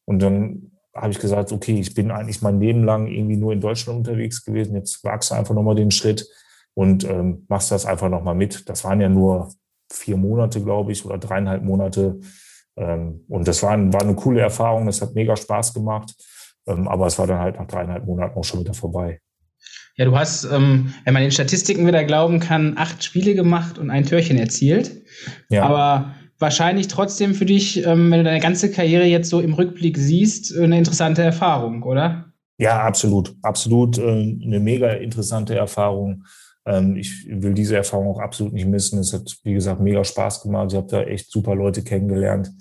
Und 0.06 0.22
dann 0.24 0.72
habe 0.96 1.12
ich 1.12 1.20
gesagt, 1.20 1.52
okay, 1.52 1.80
ich 1.80 1.94
bin 1.94 2.10
eigentlich 2.10 2.42
mein 2.42 2.60
Leben 2.60 2.84
lang 2.84 3.08
irgendwie 3.08 3.38
nur 3.38 3.54
in 3.54 3.62
Deutschland 3.62 4.00
unterwegs 4.00 4.44
gewesen. 4.44 4.76
Jetzt 4.76 5.04
wagst 5.04 5.30
du 5.30 5.36
einfach 5.36 5.54
nochmal 5.54 5.76
den 5.76 5.92
Schritt 5.92 6.28
und 6.74 7.04
ähm, 7.04 7.46
machst 7.48 7.72
das 7.72 7.86
einfach 7.86 8.10
nochmal 8.10 8.36
mit. 8.36 8.68
Das 8.70 8.84
waren 8.84 9.00
ja 9.00 9.10
nur 9.10 9.50
vier 9.92 10.18
Monate, 10.18 10.64
glaube 10.64 10.92
ich, 10.92 11.06
oder 11.06 11.20
dreieinhalb 11.20 11.64
Monate. 11.64 12.20
Ähm, 12.76 13.24
und 13.28 13.48
das 13.48 13.62
war, 13.62 13.78
war 13.94 14.02
eine 14.02 14.16
coole 14.16 14.42
Erfahrung. 14.42 14.88
Das 14.88 15.02
hat 15.02 15.14
mega 15.14 15.36
Spaß 15.36 15.76
gemacht. 15.76 16.16
Ähm, 16.66 16.88
aber 16.88 17.06
es 17.06 17.20
war 17.20 17.28
dann 17.28 17.40
halt 17.40 17.60
nach 17.60 17.68
dreieinhalb 17.68 18.06
Monaten 18.06 18.38
auch 18.38 18.44
schon 18.44 18.62
wieder 18.62 18.74
vorbei. 18.74 19.20
Ja, 19.98 20.06
du 20.06 20.18
hast, 20.18 20.44
ähm, 20.46 20.94
wenn 21.06 21.14
man 21.14 21.24
den 21.24 21.32
Statistiken 21.32 21.88
wieder 21.88 22.04
glauben 22.04 22.40
kann, 22.40 22.78
acht 22.78 23.04
Spiele 23.04 23.34
gemacht 23.34 23.78
und 23.78 23.90
ein 23.90 24.06
Türchen 24.06 24.38
erzielt. 24.38 24.92
Ja. 25.50 25.64
Aber 25.64 26.16
wahrscheinlich 26.38 26.88
trotzdem 26.88 27.34
für 27.34 27.46
dich, 27.46 27.86
ähm, 27.86 28.12
wenn 28.12 28.20
du 28.20 28.26
deine 28.26 28.42
ganze 28.42 28.70
Karriere 28.70 29.06
jetzt 29.06 29.30
so 29.30 29.40
im 29.40 29.54
Rückblick 29.54 29.98
siehst, 29.98 30.56
eine 30.58 30.78
interessante 30.78 31.22
Erfahrung, 31.22 31.84
oder? 31.84 32.26
Ja, 32.58 32.84
absolut. 32.84 33.36
Absolut 33.42 33.98
äh, 33.98 34.02
eine 34.02 34.60
mega 34.60 34.90
interessante 34.90 35.56
Erfahrung. 35.56 36.24
Ähm, 36.66 36.98
ich 36.98 37.28
will 37.30 37.54
diese 37.54 37.78
Erfahrung 37.78 38.08
auch 38.08 38.20
absolut 38.20 38.54
nicht 38.54 38.68
missen. 38.68 39.00
Es 39.00 39.14
hat, 39.14 39.34
wie 39.44 39.54
gesagt, 39.54 39.80
mega 39.80 40.04
Spaß 40.04 40.42
gemacht. 40.42 40.72
Ich 40.72 40.78
habe 40.78 40.88
da 40.88 41.04
echt 41.04 41.32
super 41.32 41.56
Leute 41.56 41.84
kennengelernt. 41.84 42.52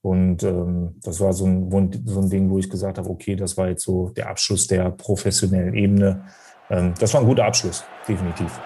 Und 0.00 0.42
ähm, 0.42 0.96
das 1.02 1.20
war 1.20 1.32
so 1.32 1.46
ein, 1.46 1.70
so 2.06 2.20
ein 2.20 2.28
Ding, 2.28 2.50
wo 2.50 2.58
ich 2.58 2.68
gesagt 2.68 2.98
habe, 2.98 3.08
okay, 3.08 3.36
das 3.36 3.56
war 3.56 3.68
jetzt 3.68 3.84
so 3.84 4.08
der 4.10 4.30
Abschluss 4.30 4.66
der 4.66 4.90
professionellen 4.90 5.74
Ebene. 5.74 6.24
Ähm, 6.70 6.94
das 6.98 7.12
war 7.14 7.20
ein 7.20 7.26
guter 7.26 7.44
Abschluss, 7.44 7.84
definitiv. 8.06 8.60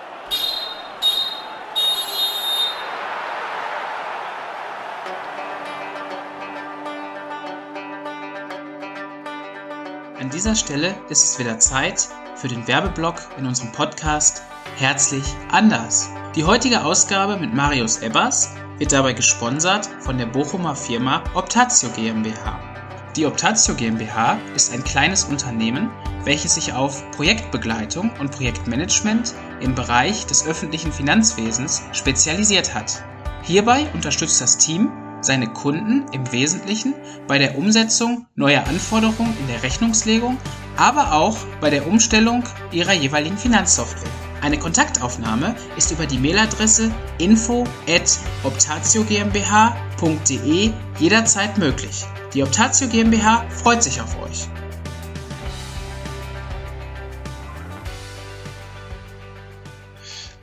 dieser 10.37 10.55
Stelle 10.55 10.95
ist 11.09 11.25
es 11.25 11.39
wieder 11.39 11.59
Zeit 11.59 12.09
für 12.35 12.47
den 12.47 12.69
Werbeblock 12.69 13.17
in 13.39 13.47
unserem 13.47 13.73
Podcast 13.73 14.43
Herzlich 14.77 15.25
anders. 15.51 16.11
Die 16.35 16.45
heutige 16.45 16.85
Ausgabe 16.85 17.39
mit 17.39 17.55
Marius 17.55 18.03
Ebbers 18.03 18.51
wird 18.77 18.93
dabei 18.93 19.15
gesponsert 19.15 19.87
von 20.01 20.19
der 20.19 20.27
Bochumer 20.27 20.77
Firma 20.77 21.25
Optatio 21.33 21.89
GmbH. 21.97 22.66
Die 23.17 23.25
Optatio 23.25 23.75
GmbH 23.75 24.39
ist 24.55 24.75
ein 24.75 24.85
kleines 24.85 25.25
Unternehmen, 25.25 25.91
welches 26.25 26.57
sich 26.57 26.75
auf 26.75 27.11
Projektbegleitung 27.13 28.11
und 28.21 28.31
Projektmanagement 28.31 29.33
im 29.61 29.75
Bereich 29.75 30.27
des 30.27 30.47
öffentlichen 30.47 30.93
Finanzwesens 30.93 31.83
spezialisiert 31.93 32.75
hat. 32.75 33.03
Hierbei 33.43 33.87
unterstützt 33.95 34.43
das 34.43 34.59
Team 34.59 34.93
seine 35.23 35.51
Kunden 35.51 36.05
im 36.13 36.31
Wesentlichen 36.31 36.93
bei 37.27 37.39
der 37.39 37.57
Umsetzung 37.57 38.27
neuer 38.35 38.67
Anforderungen 38.67 39.35
in 39.41 39.47
der 39.47 39.63
Rechnungslegung, 39.63 40.37
aber 40.77 41.15
auch 41.15 41.39
bei 41.63 41.71
der 41.71 41.87
Umstellung 41.87 42.45
ihrer 42.71 42.93
jeweiligen 42.93 43.39
Finanzsoftware. 43.39 44.13
Eine 44.43 44.59
Kontaktaufnahme 44.59 45.55
ist 45.79 45.91
über 45.91 46.05
die 46.05 46.19
Mailadresse 46.19 46.93
info 47.17 47.65
at 47.89 48.19
optatiogmbh.de 48.45 50.71
jederzeit 50.99 51.57
möglich. 51.57 52.05
Die 52.35 52.43
Optatio 52.43 52.89
GmbH 52.89 53.45
freut 53.51 53.83
sich 53.83 54.01
auf 54.01 54.21
euch. 54.23 54.49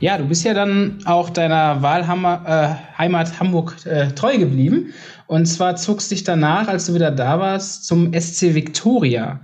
Ja, 0.00 0.18
du 0.18 0.24
bist 0.24 0.44
ja 0.44 0.54
dann 0.54 0.98
auch 1.04 1.30
deiner 1.30 1.82
Wahlheimat 1.82 3.28
äh, 3.28 3.32
Hamburg 3.38 3.76
äh, 3.86 4.08
treu 4.08 4.36
geblieben. 4.38 4.92
Und 5.26 5.46
zwar 5.46 5.76
zogst 5.76 6.10
dich 6.10 6.24
danach, 6.24 6.68
als 6.68 6.86
du 6.86 6.94
wieder 6.94 7.10
da 7.10 7.38
warst, 7.38 7.86
zum 7.86 8.12
SC 8.12 8.54
Victoria. 8.54 9.40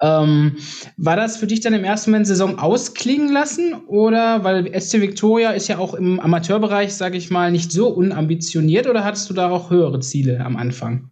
Ähm, 0.00 0.56
war 0.96 1.16
das 1.16 1.36
für 1.36 1.46
dich 1.46 1.60
dann 1.60 1.74
im 1.74 1.84
ersten 1.84 2.10
Moment 2.10 2.26
Saison 2.26 2.58
ausklingen 2.58 3.32
lassen? 3.32 3.74
Oder 3.86 4.42
weil 4.42 4.68
SC 4.78 5.00
Victoria 5.00 5.50
ist 5.50 5.68
ja 5.68 5.78
auch 5.78 5.94
im 5.94 6.18
Amateurbereich, 6.18 6.92
sage 6.92 7.16
ich 7.16 7.30
mal, 7.30 7.52
nicht 7.52 7.70
so 7.70 7.88
unambitioniert 7.88 8.88
oder 8.88 9.04
hattest 9.04 9.30
du 9.30 9.34
da 9.34 9.50
auch 9.50 9.70
höhere 9.70 10.00
Ziele 10.00 10.44
am 10.44 10.56
Anfang? 10.56 11.11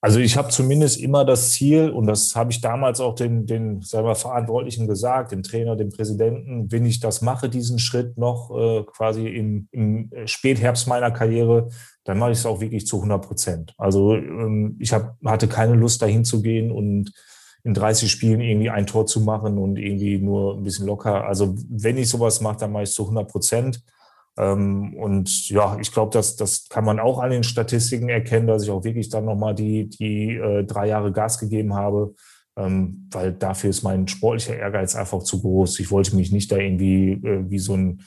Also 0.00 0.20
ich 0.20 0.36
habe 0.36 0.50
zumindest 0.50 1.00
immer 1.00 1.24
das 1.24 1.50
Ziel, 1.50 1.90
und 1.90 2.06
das 2.06 2.36
habe 2.36 2.52
ich 2.52 2.60
damals 2.60 3.00
auch 3.00 3.16
den, 3.16 3.46
den 3.46 3.82
selber 3.82 4.14
Verantwortlichen 4.14 4.86
gesagt, 4.86 5.32
dem 5.32 5.42
Trainer, 5.42 5.74
dem 5.74 5.90
Präsidenten, 5.90 6.70
wenn 6.70 6.86
ich 6.86 7.00
das 7.00 7.20
mache, 7.20 7.48
diesen 7.48 7.80
Schritt 7.80 8.16
noch 8.16 8.50
äh, 8.56 8.84
quasi 8.84 9.26
im, 9.26 9.68
im 9.72 10.10
Spätherbst 10.26 10.86
meiner 10.86 11.10
Karriere, 11.10 11.68
dann 12.04 12.18
mache 12.18 12.30
ich 12.30 12.38
es 12.38 12.46
auch 12.46 12.60
wirklich 12.60 12.86
zu 12.86 12.96
100 12.96 13.26
Prozent. 13.26 13.74
Also 13.76 14.14
ähm, 14.14 14.76
ich 14.78 14.92
hab, 14.92 15.16
hatte 15.24 15.48
keine 15.48 15.74
Lust, 15.74 16.00
dahin 16.00 16.24
zu 16.24 16.42
gehen 16.42 16.70
und 16.70 17.12
in 17.64 17.74
30 17.74 18.08
Spielen 18.08 18.40
irgendwie 18.40 18.70
ein 18.70 18.86
Tor 18.86 19.06
zu 19.06 19.20
machen 19.20 19.58
und 19.58 19.78
irgendwie 19.78 20.18
nur 20.18 20.56
ein 20.56 20.62
bisschen 20.62 20.86
locker. 20.86 21.24
Also 21.24 21.56
wenn 21.68 21.98
ich 21.98 22.08
sowas 22.08 22.40
mache, 22.40 22.58
dann 22.60 22.70
mache 22.70 22.84
ich 22.84 22.90
es 22.90 22.94
zu 22.94 23.02
100 23.02 23.28
Prozent. 23.28 23.82
Ähm, 24.38 24.94
und 24.94 25.48
ja, 25.48 25.76
ich 25.80 25.92
glaube, 25.92 26.12
das, 26.12 26.36
das 26.36 26.68
kann 26.68 26.84
man 26.84 27.00
auch 27.00 27.18
an 27.18 27.30
den 27.30 27.42
Statistiken 27.42 28.08
erkennen, 28.08 28.46
dass 28.46 28.62
ich 28.62 28.70
auch 28.70 28.84
wirklich 28.84 29.08
dann 29.08 29.24
nochmal 29.24 29.54
die, 29.54 29.88
die 29.88 30.36
äh, 30.36 30.64
drei 30.64 30.86
Jahre 30.86 31.10
Gas 31.10 31.40
gegeben 31.40 31.74
habe, 31.74 32.14
ähm, 32.56 33.08
weil 33.10 33.32
dafür 33.32 33.70
ist 33.70 33.82
mein 33.82 34.06
sportlicher 34.06 34.56
Ehrgeiz 34.56 34.94
einfach 34.94 35.24
zu 35.24 35.42
groß. 35.42 35.80
Ich 35.80 35.90
wollte 35.90 36.14
mich 36.14 36.30
nicht 36.30 36.52
da 36.52 36.56
irgendwie 36.56 37.12
äh, 37.14 37.50
wie 37.50 37.58
so 37.58 37.76
ein, 37.76 38.02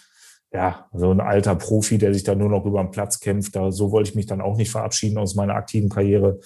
ja, 0.54 0.88
so 0.94 1.12
ein 1.12 1.20
alter 1.20 1.56
Profi, 1.56 1.98
der 1.98 2.13
sich 2.13 2.24
da 2.24 2.34
nur 2.34 2.50
noch 2.50 2.65
über 2.65 2.82
den 2.82 2.91
Platz 2.91 3.20
kämpft. 3.20 3.56
Da, 3.56 3.72
so 3.72 3.91
wollte 3.91 4.12
ich 4.12 4.15
mich 4.15 4.26
dann 4.26 4.41
auch 4.41 4.56
nicht 4.56 4.72
verabschieden 4.72 5.17
aus 5.17 5.36
meiner 5.36 5.56
aktiven 5.56 5.89
Karriere. 5.89 6.39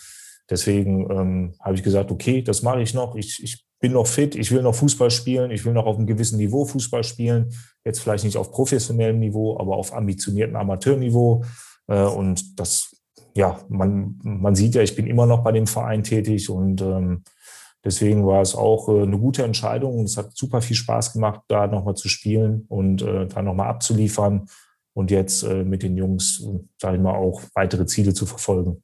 Deswegen 0.50 1.10
ähm, 1.10 1.54
habe 1.60 1.76
ich 1.76 1.84
gesagt, 1.84 2.12
okay, 2.12 2.42
das 2.42 2.62
mache 2.62 2.82
ich 2.82 2.94
noch. 2.94 3.16
Ich, 3.16 3.42
ich 3.44 3.66
bin 3.80 3.94
noch 3.94 4.08
fit, 4.08 4.36
ich 4.36 4.52
will 4.52 4.62
noch 4.62 4.76
Fußball 4.76 5.12
spielen, 5.12 5.52
ich 5.52 5.66
will 5.66 5.74
noch 5.74 5.86
auf 5.86 5.98
einem 5.98 6.08
gewissen 6.08 6.38
Niveau 6.38 6.66
Fußball 6.66 7.04
spielen. 7.04 7.54
Jetzt 7.84 8.00
vielleicht 8.00 8.24
nicht 8.24 8.38
auf 8.38 8.52
professionellem 8.52 9.20
Niveau, 9.20 9.60
aber 9.60 9.76
auf 9.76 9.94
ambitioniertem 9.94 10.56
Amateurniveau. 10.56 11.44
Äh, 11.88 12.04
und 12.04 12.60
das, 12.60 12.96
ja, 13.36 13.60
man, 13.70 14.20
man 14.24 14.56
sieht 14.56 14.76
ja, 14.76 14.82
ich 14.82 14.96
bin 14.96 15.08
immer 15.08 15.26
noch 15.26 15.44
bei 15.44 15.52
dem 15.52 15.68
Verein 15.68 16.04
tätig 16.04 16.50
und 16.50 16.82
ähm, 16.82 17.24
deswegen 17.84 18.26
war 18.26 18.42
es 18.42 18.56
auch 18.56 18.88
äh, 18.90 19.02
eine 19.04 19.18
gute 19.18 19.44
Entscheidung. 19.44 20.04
Es 20.04 20.18
hat 20.18 20.36
super 20.38 20.62
viel 20.62 20.76
Spaß 20.76 21.14
gemacht, 21.14 21.42
da 21.48 21.68
nochmal 21.68 21.96
zu 21.96 22.08
spielen 22.08 22.66
und 22.70 23.02
äh, 23.02 23.28
da 23.28 23.42
nochmal 23.42 23.68
abzuliefern 23.68 24.48
und 24.94 25.12
jetzt 25.12 25.44
äh, 25.44 25.64
mit 25.64 25.84
den 25.84 25.98
Jungs, 25.98 26.48
sage 26.82 26.98
ich 26.98 27.04
mal, 27.04 27.16
auch 27.16 27.42
weitere 27.54 27.86
Ziele 27.86 28.14
zu 28.14 28.26
verfolgen. 28.26 28.84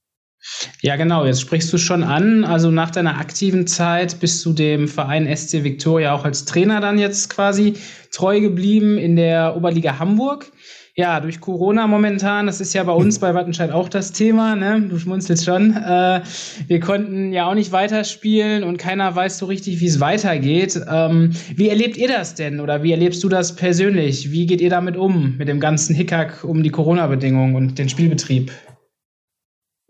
Ja, 0.81 0.95
genau. 0.95 1.25
Jetzt 1.25 1.41
sprichst 1.41 1.71
du 1.71 1.77
schon 1.77 2.03
an. 2.03 2.43
Also 2.43 2.71
nach 2.71 2.91
deiner 2.91 3.17
aktiven 3.17 3.67
Zeit 3.67 4.19
bist 4.19 4.43
du 4.45 4.53
dem 4.53 4.87
Verein 4.87 5.33
SC 5.35 5.63
Victoria 5.63 6.13
auch 6.13 6.25
als 6.25 6.45
Trainer 6.45 6.81
dann 6.81 6.97
jetzt 6.97 7.29
quasi 7.29 7.75
treu 8.11 8.39
geblieben 8.39 8.97
in 8.97 9.15
der 9.15 9.55
Oberliga 9.55 9.99
Hamburg. 9.99 10.51
Ja, 10.93 11.21
durch 11.21 11.39
Corona 11.39 11.87
momentan, 11.87 12.47
das 12.47 12.59
ist 12.59 12.73
ja 12.73 12.83
bei 12.83 12.91
uns 12.91 13.19
bei 13.19 13.33
Wattenscheid 13.33 13.71
auch 13.71 13.87
das 13.87 14.11
Thema, 14.11 14.55
ne? 14.57 14.81
Du 14.89 14.99
schmunzelst 14.99 15.45
schon. 15.45 15.73
Äh, 15.73 16.21
wir 16.67 16.79
konnten 16.81 17.31
ja 17.31 17.49
auch 17.49 17.53
nicht 17.53 17.71
weiterspielen 17.71 18.63
und 18.63 18.77
keiner 18.77 19.15
weiß 19.15 19.37
so 19.37 19.45
richtig, 19.45 19.79
wie 19.79 19.85
es 19.85 20.01
weitergeht. 20.01 20.79
Ähm, 20.91 21.31
wie 21.55 21.69
erlebt 21.69 21.95
ihr 21.95 22.09
das 22.09 22.35
denn 22.35 22.59
oder 22.59 22.83
wie 22.83 22.91
erlebst 22.91 23.23
du 23.23 23.29
das 23.29 23.55
persönlich? 23.55 24.31
Wie 24.31 24.45
geht 24.45 24.59
ihr 24.59 24.69
damit 24.69 24.97
um, 24.97 25.37
mit 25.37 25.47
dem 25.47 25.61
ganzen 25.61 25.95
Hickhack 25.95 26.43
um 26.43 26.61
die 26.61 26.71
Corona-Bedingungen 26.71 27.55
und 27.55 27.79
den 27.79 27.87
Spielbetrieb? 27.87 28.51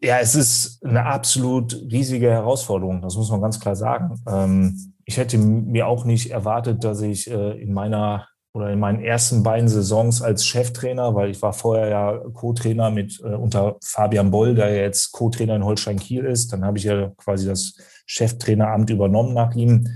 Ja, 0.03 0.17
es 0.17 0.33
ist 0.33 0.83
eine 0.83 1.05
absolut 1.05 1.75
riesige 1.91 2.31
Herausforderung, 2.31 3.03
das 3.03 3.15
muss 3.15 3.29
man 3.29 3.39
ganz 3.39 3.59
klar 3.59 3.75
sagen. 3.75 4.19
Ähm, 4.27 4.93
ich 5.05 5.17
hätte 5.17 5.37
mir 5.37 5.85
auch 5.85 6.05
nicht 6.05 6.31
erwartet, 6.31 6.83
dass 6.83 7.01
ich 7.01 7.29
äh, 7.29 7.61
in 7.61 7.71
meiner 7.71 8.27
oder 8.53 8.71
in 8.71 8.79
meinen 8.79 9.01
ersten 9.01 9.43
beiden 9.43 9.69
Saisons 9.69 10.23
als 10.23 10.45
Cheftrainer, 10.45 11.13
weil 11.13 11.29
ich 11.29 11.41
war 11.41 11.53
vorher 11.53 11.87
ja 11.87 12.17
Co-Trainer 12.33 12.89
mit 12.89 13.21
äh, 13.23 13.35
unter 13.35 13.77
Fabian 13.83 14.31
Boll, 14.31 14.55
der 14.55 14.75
jetzt 14.75 15.11
Co-Trainer 15.11 15.55
in 15.55 15.63
Holstein 15.63 15.99
Kiel 15.99 16.25
ist. 16.25 16.51
Dann 16.51 16.65
habe 16.65 16.79
ich 16.79 16.83
ja 16.85 17.11
quasi 17.17 17.45
das 17.45 17.75
Cheftraineramt 18.07 18.89
übernommen 18.89 19.35
nach 19.35 19.55
ihm. 19.55 19.87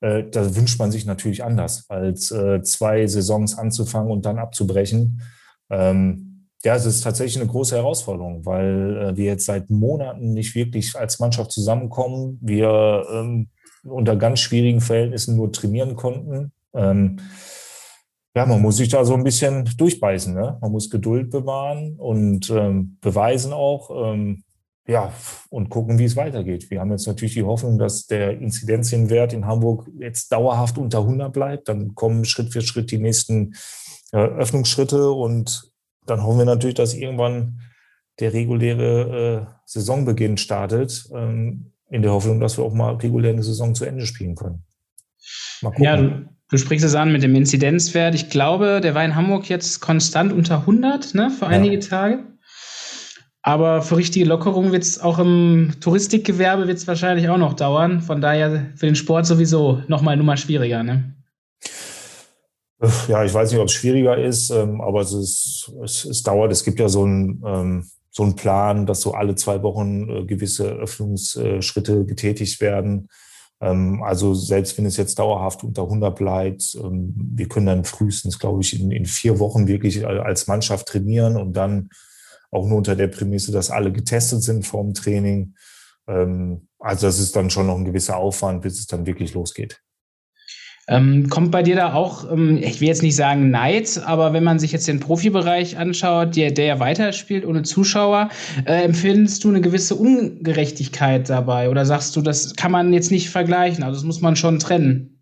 Äh, 0.00 0.24
da 0.30 0.54
wünscht 0.54 0.78
man 0.78 0.92
sich 0.92 1.06
natürlich 1.06 1.42
anders, 1.42 1.88
als 1.88 2.26
zwei 2.26 3.06
Saisons 3.06 3.56
anzufangen 3.56 4.12
und 4.12 4.26
dann 4.26 4.38
abzubrechen. 4.38 5.22
Ähm, 5.70 6.27
ja, 6.64 6.74
es 6.74 6.86
ist 6.86 7.02
tatsächlich 7.02 7.40
eine 7.40 7.50
große 7.50 7.76
Herausforderung, 7.76 8.44
weil 8.44 8.96
äh, 8.96 9.16
wir 9.16 9.26
jetzt 9.26 9.46
seit 9.46 9.70
Monaten 9.70 10.32
nicht 10.32 10.54
wirklich 10.54 10.96
als 10.96 11.18
Mannschaft 11.20 11.52
zusammenkommen. 11.52 12.38
Wir 12.40 13.06
ähm, 13.12 13.48
unter 13.84 14.16
ganz 14.16 14.40
schwierigen 14.40 14.80
Verhältnissen 14.80 15.36
nur 15.36 15.52
trainieren 15.52 15.94
konnten. 15.94 16.52
Ähm, 16.74 17.20
ja, 18.34 18.44
man 18.46 18.60
muss 18.60 18.76
sich 18.76 18.88
da 18.88 19.04
so 19.04 19.14
ein 19.14 19.24
bisschen 19.24 19.68
durchbeißen. 19.76 20.34
Ne? 20.34 20.58
Man 20.60 20.72
muss 20.72 20.90
Geduld 20.90 21.30
bewahren 21.30 21.96
und 21.96 22.50
ähm, 22.50 22.98
beweisen 23.00 23.52
auch. 23.52 24.12
Ähm, 24.12 24.44
ja, 24.86 25.12
und 25.50 25.68
gucken, 25.68 25.98
wie 25.98 26.04
es 26.04 26.16
weitergeht. 26.16 26.70
Wir 26.70 26.80
haben 26.80 26.90
jetzt 26.90 27.06
natürlich 27.06 27.34
die 27.34 27.42
Hoffnung, 27.42 27.78
dass 27.78 28.06
der 28.06 28.40
Inzidenzienwert 28.40 29.34
in 29.34 29.46
Hamburg 29.46 29.86
jetzt 29.98 30.32
dauerhaft 30.32 30.78
unter 30.78 31.00
100 31.00 31.30
bleibt. 31.30 31.68
Dann 31.68 31.94
kommen 31.94 32.24
Schritt 32.24 32.52
für 32.52 32.62
Schritt 32.62 32.90
die 32.90 32.98
nächsten 32.98 33.54
äh, 34.12 34.16
Öffnungsschritte 34.16 35.10
und 35.10 35.70
dann 36.08 36.22
hoffen 36.22 36.38
wir 36.38 36.44
natürlich, 36.44 36.76
dass 36.76 36.94
irgendwann 36.94 37.60
der 38.20 38.32
reguläre 38.32 39.46
äh, 39.48 39.54
Saisonbeginn 39.64 40.36
startet, 40.36 41.08
ähm, 41.14 41.72
in 41.90 42.02
der 42.02 42.12
Hoffnung, 42.12 42.40
dass 42.40 42.58
wir 42.58 42.64
auch 42.64 42.74
mal 42.74 42.94
regulär 42.94 43.32
eine 43.32 43.42
Saison 43.42 43.74
zu 43.74 43.84
Ende 43.84 44.06
spielen 44.06 44.34
können. 44.34 44.64
Mal 45.62 45.70
gucken. 45.70 45.84
Ja, 45.84 45.96
du, 45.96 46.28
du 46.50 46.58
sprichst 46.58 46.84
es 46.84 46.94
an 46.94 47.12
mit 47.12 47.22
dem 47.22 47.34
Inzidenzwert. 47.34 48.14
Ich 48.14 48.28
glaube, 48.28 48.80
der 48.82 48.94
war 48.94 49.04
in 49.04 49.14
Hamburg 49.14 49.48
jetzt 49.48 49.80
konstant 49.80 50.32
unter 50.32 50.60
100 50.60 51.14
ne, 51.14 51.30
für 51.30 51.46
einige 51.46 51.74
ja. 51.74 51.80
Tage. 51.80 52.24
Aber 53.42 53.80
für 53.82 53.96
richtige 53.96 54.26
Lockerung 54.26 54.72
wird 54.72 54.82
es 54.82 55.00
auch 55.00 55.18
im 55.18 55.72
Touristikgewerbe 55.80 56.66
wird 56.66 56.76
es 56.76 56.86
wahrscheinlich 56.86 57.28
auch 57.30 57.38
noch 57.38 57.54
dauern. 57.54 58.02
Von 58.02 58.20
daher 58.20 58.66
für 58.74 58.86
den 58.86 58.96
Sport 58.96 59.26
sowieso 59.26 59.82
nochmal 59.88 60.16
Nummer 60.16 60.36
schwieriger. 60.36 60.82
Ne? 60.82 61.14
Ja, 63.08 63.24
ich 63.24 63.34
weiß 63.34 63.50
nicht, 63.50 63.60
ob 63.60 63.66
es 63.66 63.72
schwieriger 63.72 64.16
ist, 64.16 64.50
ähm, 64.50 64.80
aber 64.80 65.00
es, 65.00 65.12
ist, 65.12 65.72
es, 65.82 66.04
es 66.04 66.22
dauert. 66.22 66.52
Es 66.52 66.62
gibt 66.62 66.78
ja 66.78 66.88
so 66.88 67.02
einen, 67.04 67.42
ähm, 67.44 67.90
so 68.10 68.22
einen 68.22 68.36
Plan, 68.36 68.86
dass 68.86 69.00
so 69.00 69.14
alle 69.14 69.34
zwei 69.34 69.62
Wochen 69.62 70.08
äh, 70.08 70.24
gewisse 70.24 70.68
Öffnungsschritte 70.68 72.04
getätigt 72.04 72.60
werden. 72.60 73.08
Ähm, 73.60 74.02
also 74.04 74.32
selbst 74.32 74.78
wenn 74.78 74.86
es 74.86 74.96
jetzt 74.96 75.18
dauerhaft 75.18 75.64
unter 75.64 75.82
100 75.82 76.16
bleibt, 76.16 76.78
wir 76.80 77.48
können 77.48 77.66
dann 77.66 77.84
frühestens, 77.84 78.38
glaube 78.38 78.60
ich, 78.60 78.80
in, 78.80 78.92
in 78.92 79.06
vier 79.06 79.40
Wochen 79.40 79.66
wirklich 79.66 80.06
als 80.06 80.46
Mannschaft 80.46 80.86
trainieren 80.86 81.36
und 81.36 81.54
dann 81.54 81.88
auch 82.52 82.66
nur 82.66 82.78
unter 82.78 82.94
der 82.94 83.08
Prämisse, 83.08 83.50
dass 83.50 83.70
alle 83.70 83.92
getestet 83.92 84.42
sind 84.42 84.66
vor 84.66 84.82
dem 84.84 84.94
Training. 84.94 85.54
Also 86.06 87.06
das 87.06 87.18
ist 87.18 87.36
dann 87.36 87.50
schon 87.50 87.66
noch 87.66 87.76
ein 87.76 87.84
gewisser 87.84 88.16
Aufwand, 88.16 88.62
bis 88.62 88.78
es 88.78 88.86
dann 88.86 89.04
wirklich 89.04 89.34
losgeht. 89.34 89.82
Ähm, 90.88 91.28
kommt 91.28 91.50
bei 91.50 91.62
dir 91.62 91.76
da 91.76 91.92
auch, 91.92 92.30
ähm, 92.32 92.56
ich 92.56 92.80
will 92.80 92.88
jetzt 92.88 93.02
nicht 93.02 93.14
sagen 93.14 93.50
Neid, 93.50 94.00
aber 94.06 94.32
wenn 94.32 94.42
man 94.42 94.58
sich 94.58 94.72
jetzt 94.72 94.88
den 94.88 95.00
Profibereich 95.00 95.76
anschaut, 95.76 96.34
der, 96.34 96.50
der 96.50 96.64
ja 96.64 96.80
weiterspielt 96.80 97.44
ohne 97.44 97.62
Zuschauer, 97.62 98.30
äh, 98.64 98.84
empfindest 98.84 99.44
du 99.44 99.50
eine 99.50 99.60
gewisse 99.60 99.94
Ungerechtigkeit 99.96 101.28
dabei 101.28 101.68
oder 101.68 101.84
sagst 101.84 102.16
du, 102.16 102.22
das 102.22 102.56
kann 102.56 102.72
man 102.72 102.94
jetzt 102.94 103.10
nicht 103.10 103.28
vergleichen, 103.28 103.84
also 103.84 103.96
das 103.96 104.04
muss 104.04 104.22
man 104.22 104.34
schon 104.34 104.58
trennen? 104.58 105.18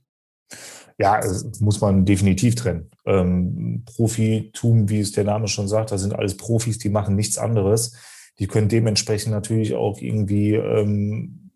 Ja, 0.98 1.20
das 1.20 1.60
muss 1.60 1.80
man 1.80 2.04
definitiv 2.04 2.54
trennen. 2.54 2.88
Ähm, 3.04 3.82
Profitum, 3.84 4.88
wie 4.88 5.00
es 5.00 5.12
der 5.12 5.24
Name 5.24 5.48
schon 5.48 5.68
sagt, 5.68 5.90
das 5.90 6.00
sind 6.00 6.14
alles 6.14 6.36
Profis, 6.36 6.78
die 6.78 6.88
machen 6.88 7.16
nichts 7.16 7.38
anderes. 7.38 7.96
Die 8.38 8.46
können 8.46 8.68
dementsprechend 8.68 9.32
natürlich 9.32 9.74
auch 9.74 10.00
irgendwie 10.00 10.54
ähm, 10.54 11.50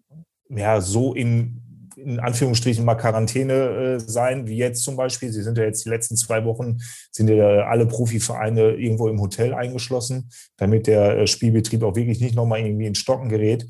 ja, 0.51 0.81
so 0.81 1.15
in 1.15 1.60
in 2.03 2.21
Anführungsstrichen 2.21 2.85
mal 2.85 2.95
Quarantäne 2.95 3.55
äh, 3.55 4.01
sein, 4.01 4.47
wie 4.47 4.57
jetzt 4.57 4.83
zum 4.83 4.97
Beispiel. 4.97 5.31
Sie 5.31 5.43
sind 5.43 5.59
ja 5.59 5.65
jetzt 5.65 5.85
die 5.85 5.89
letzten 5.89 6.17
zwei 6.17 6.45
Wochen, 6.45 6.79
sind 7.11 7.29
ja 7.29 7.67
alle 7.67 7.87
Profivereine 7.87 8.73
irgendwo 8.73 9.09
im 9.09 9.21
Hotel 9.21 9.55
eingeschlossen, 9.55 10.31
damit 10.57 10.87
der 10.87 11.19
äh, 11.19 11.27
Spielbetrieb 11.27 11.83
auch 11.83 11.97
wirklich 11.97 12.21
nicht 12.21 12.35
nochmal 12.35 12.61
irgendwie 12.61 12.87
in 12.87 12.95
Stocken 12.95 13.29
gerät. 13.29 13.67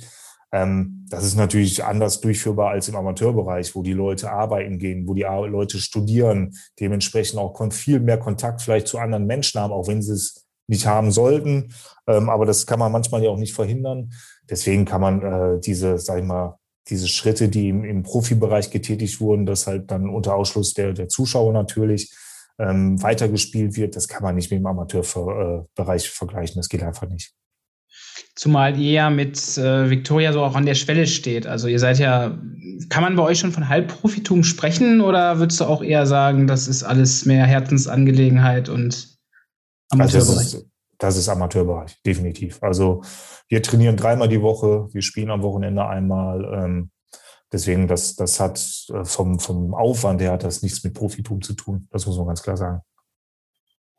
Ähm, 0.53 1.07
das 1.09 1.25
ist 1.25 1.37
natürlich 1.37 1.85
anders 1.85 2.21
durchführbar 2.21 2.71
als 2.71 2.89
im 2.89 2.97
Amateurbereich, 2.97 3.75
wo 3.75 3.83
die 3.83 3.93
Leute 3.93 4.31
arbeiten 4.31 4.79
gehen, 4.79 5.07
wo 5.07 5.15
die 5.15 5.23
Leute 5.23 5.79
studieren, 5.79 6.55
dementsprechend 6.79 7.39
auch 7.39 7.55
viel 7.73 8.01
mehr 8.01 8.19
Kontakt 8.19 8.63
vielleicht 8.63 8.89
zu 8.89 8.99
anderen 8.99 9.27
Menschen 9.27 9.61
haben, 9.61 9.73
auch 9.73 9.87
wenn 9.87 10.03
sie 10.03 10.15
es 10.15 10.47
nicht 10.67 10.87
haben 10.87 11.11
sollten. 11.11 11.73
Ähm, 12.07 12.29
aber 12.31 12.47
das 12.47 12.67
kann 12.67 12.79
man 12.79 12.93
manchmal 12.93 13.23
ja 13.23 13.31
auch 13.31 13.37
nicht 13.37 13.55
verhindern. 13.55 14.13
Deswegen 14.49 14.85
kann 14.85 15.01
man 15.01 15.23
äh, 15.23 15.61
diese, 15.61 15.99
sag 15.99 16.19
ich 16.19 16.25
mal, 16.25 16.60
diese 16.91 17.09
Schritte, 17.09 17.49
die 17.49 17.69
im, 17.69 17.85
im 17.85 18.03
Profibereich 18.03 18.71
getätigt 18.71 19.21
wurden, 19.21 19.47
dass 19.47 19.67
halt 19.67 19.91
dann 19.91 20.09
unter 20.09 20.35
Ausschluss 20.35 20.75
der, 20.75 20.93
der 20.93 21.09
Zuschauer 21.09 21.53
natürlich 21.53 22.13
ähm, 22.59 23.03
weitergespielt 23.03 23.77
wird, 23.77 23.97
das 23.97 24.09
kann 24.09 24.23
man 24.23 24.35
nicht 24.35 24.51
mit 24.51 24.61
dem 24.61 24.67
Amateurbereich 24.67 26.11
vergleichen. 26.11 26.57
Das 26.57 26.69
geht 26.69 26.83
einfach 26.83 27.09
nicht. 27.09 27.33
Zumal 28.35 28.79
ihr 28.79 28.93
ja 28.93 29.11
mit 29.11 29.37
äh, 29.59 29.91
Victoria 29.91 30.33
so 30.33 30.43
auch 30.43 30.55
an 30.55 30.67
der 30.67 30.75
Schwelle 30.75 31.07
steht. 31.07 31.47
Also 31.47 31.69
ihr 31.69 31.79
seid 31.79 31.99
ja, 31.99 32.39
kann 32.89 33.03
man 33.03 33.17
bei 33.17 33.23
euch 33.23 33.39
schon 33.39 33.53
von 33.53 33.69
Halbprofitum 33.69 34.45
sprechen 34.45 35.01
oder 35.01 35.39
würdest 35.39 35.61
du 35.61 35.65
auch 35.65 35.83
eher 35.83 36.07
sagen, 36.07 36.47
das 36.47 36.69
ist 36.69 36.83
alles 36.83 37.27
mehr 37.27 37.45
Herzensangelegenheit 37.47 38.69
und 38.69 39.17
Amateurbereich? 39.91 40.39
Also 40.39 40.70
das, 41.01 41.17
ist, 41.17 41.29
Amateurbereich, 41.29 42.01
definitiv. 42.07 42.63
Also 42.63 43.03
wir 43.49 43.63
trainieren 43.63 43.97
dreimal 43.97 44.29
die 44.29 44.43
Woche, 44.43 44.89
wir 44.93 45.03
spielen 45.03 45.31
am 45.31 45.43
Wochenende 45.43 45.87
einmal. 45.87 46.45
Ähm, 46.55 46.91
deswegen, 47.53 47.89
das, 47.89 48.15
das 48.15 48.39
hat 48.39 48.61
äh, 48.93 49.05
vom, 49.05 49.41
vom 49.41 49.75
Aufwand 49.75 50.21
her 50.21 50.33
hat 50.33 50.45
das 50.45 50.63
nichts 50.63 50.85
mit 50.85 50.95
Profitum 50.95 51.43
zu 51.43 51.55
tun. 51.55 51.89
Das 51.91 52.07
muss 52.07 52.17
man 52.17 52.29
ganz 52.29 52.43
klar 52.43 52.57
sagen. 52.57 52.81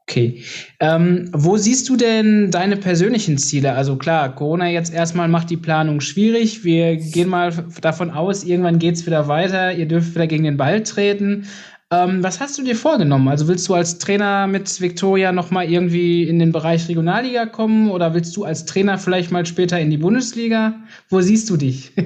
Okay. 0.08 0.44
Ähm, 0.80 1.30
wo 1.32 1.58
siehst 1.58 1.88
du 1.88 1.96
denn 1.96 2.52
deine 2.52 2.76
persönlichen 2.76 3.38
Ziele? 3.38 3.74
Also 3.74 3.96
klar, 3.96 4.36
Corona 4.36 4.70
jetzt 4.70 4.94
erstmal 4.94 5.30
macht 5.30 5.50
die 5.50 5.58
Planung 5.58 6.02
schwierig. 6.02 6.66
Wir 6.66 6.98
gehen 6.98 7.30
mal 7.30 7.52
davon 7.80 8.12
aus, 8.12 8.44
irgendwann 8.44 8.78
geht 8.78 8.96
es 8.96 9.06
wieder 9.06 9.28
weiter. 9.28 9.74
Ihr 9.74 9.88
dürft 9.88 10.14
wieder 10.14 10.28
gegen 10.28 10.44
den 10.44 10.58
Ball 10.58 10.84
treten. 10.84 11.48
Ähm, 11.92 12.24
was 12.24 12.40
hast 12.40 12.58
du 12.58 12.64
dir 12.64 12.76
vorgenommen? 12.78 13.28
Also 13.28 13.50
willst 13.50 13.68
du 13.68 13.74
als 13.74 13.98
Trainer 13.98 14.48
mit 14.48 14.80
Viktoria 14.80 15.34
nochmal 15.34 15.70
irgendwie 15.70 16.24
in 16.24 16.40
den 16.40 16.54
Bereich 16.54 16.88
Regionalliga 16.88 17.46
kommen 17.46 17.92
oder 17.92 18.14
willst 18.14 18.38
du 18.38 18.46
als 18.46 18.66
Trainer 18.66 18.98
vielleicht 18.98 19.32
mal 19.32 19.46
später 19.46 19.78
in 19.78 19.90
die 19.90 19.98
Bundesliga? 19.98 20.76
Wo 21.10 21.20
siehst 21.22 21.50
du 21.50 21.58
dich? 21.58 21.94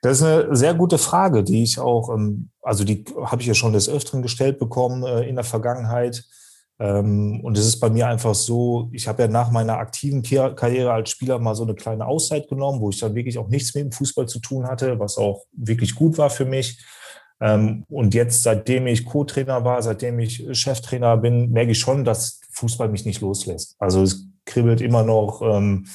Das 0.00 0.18
ist 0.18 0.22
eine 0.22 0.54
sehr 0.54 0.74
gute 0.74 0.98
Frage, 0.98 1.42
die 1.42 1.62
ich 1.62 1.78
auch, 1.78 2.10
ähm, 2.14 2.50
also 2.60 2.84
die 2.84 3.06
habe 3.24 3.40
ich 3.40 3.48
ja 3.48 3.54
schon 3.54 3.72
des 3.72 3.88
Öfteren 3.88 4.20
gestellt 4.20 4.58
bekommen 4.58 5.02
äh, 5.02 5.26
in 5.26 5.34
der 5.34 5.44
Vergangenheit. 5.44 6.26
Ähm, 6.78 7.40
und 7.42 7.56
es 7.56 7.66
ist 7.66 7.80
bei 7.80 7.88
mir 7.88 8.06
einfach 8.06 8.34
so, 8.34 8.90
ich 8.92 9.08
habe 9.08 9.22
ja 9.22 9.28
nach 9.28 9.50
meiner 9.50 9.78
aktiven 9.78 10.22
Karriere 10.22 10.92
als 10.92 11.08
Spieler 11.08 11.38
mal 11.38 11.54
so 11.54 11.62
eine 11.62 11.74
kleine 11.74 12.04
Auszeit 12.04 12.48
genommen, 12.48 12.82
wo 12.82 12.90
ich 12.90 13.00
dann 13.00 13.14
wirklich 13.14 13.38
auch 13.38 13.48
nichts 13.48 13.74
mit 13.74 13.84
dem 13.84 13.92
Fußball 13.92 14.26
zu 14.26 14.40
tun 14.40 14.66
hatte, 14.66 14.98
was 14.98 15.16
auch 15.16 15.46
wirklich 15.52 15.94
gut 15.94 16.18
war 16.18 16.28
für 16.28 16.44
mich. 16.44 16.84
Ähm, 17.40 17.84
und 17.88 18.14
jetzt, 18.14 18.42
seitdem 18.42 18.86
ich 18.86 19.04
Co-Trainer 19.04 19.64
war, 19.64 19.82
seitdem 19.82 20.18
ich 20.18 20.46
Cheftrainer 20.52 21.16
bin, 21.16 21.50
merke 21.50 21.72
ich 21.72 21.78
schon, 21.78 22.04
dass 22.04 22.40
Fußball 22.50 22.88
mich 22.88 23.04
nicht 23.04 23.20
loslässt. 23.20 23.76
Also 23.78 24.02
es 24.02 24.26
kribbelt 24.44 24.80
immer 24.80 25.02
noch. 25.02 25.42
Ähm, 25.42 25.86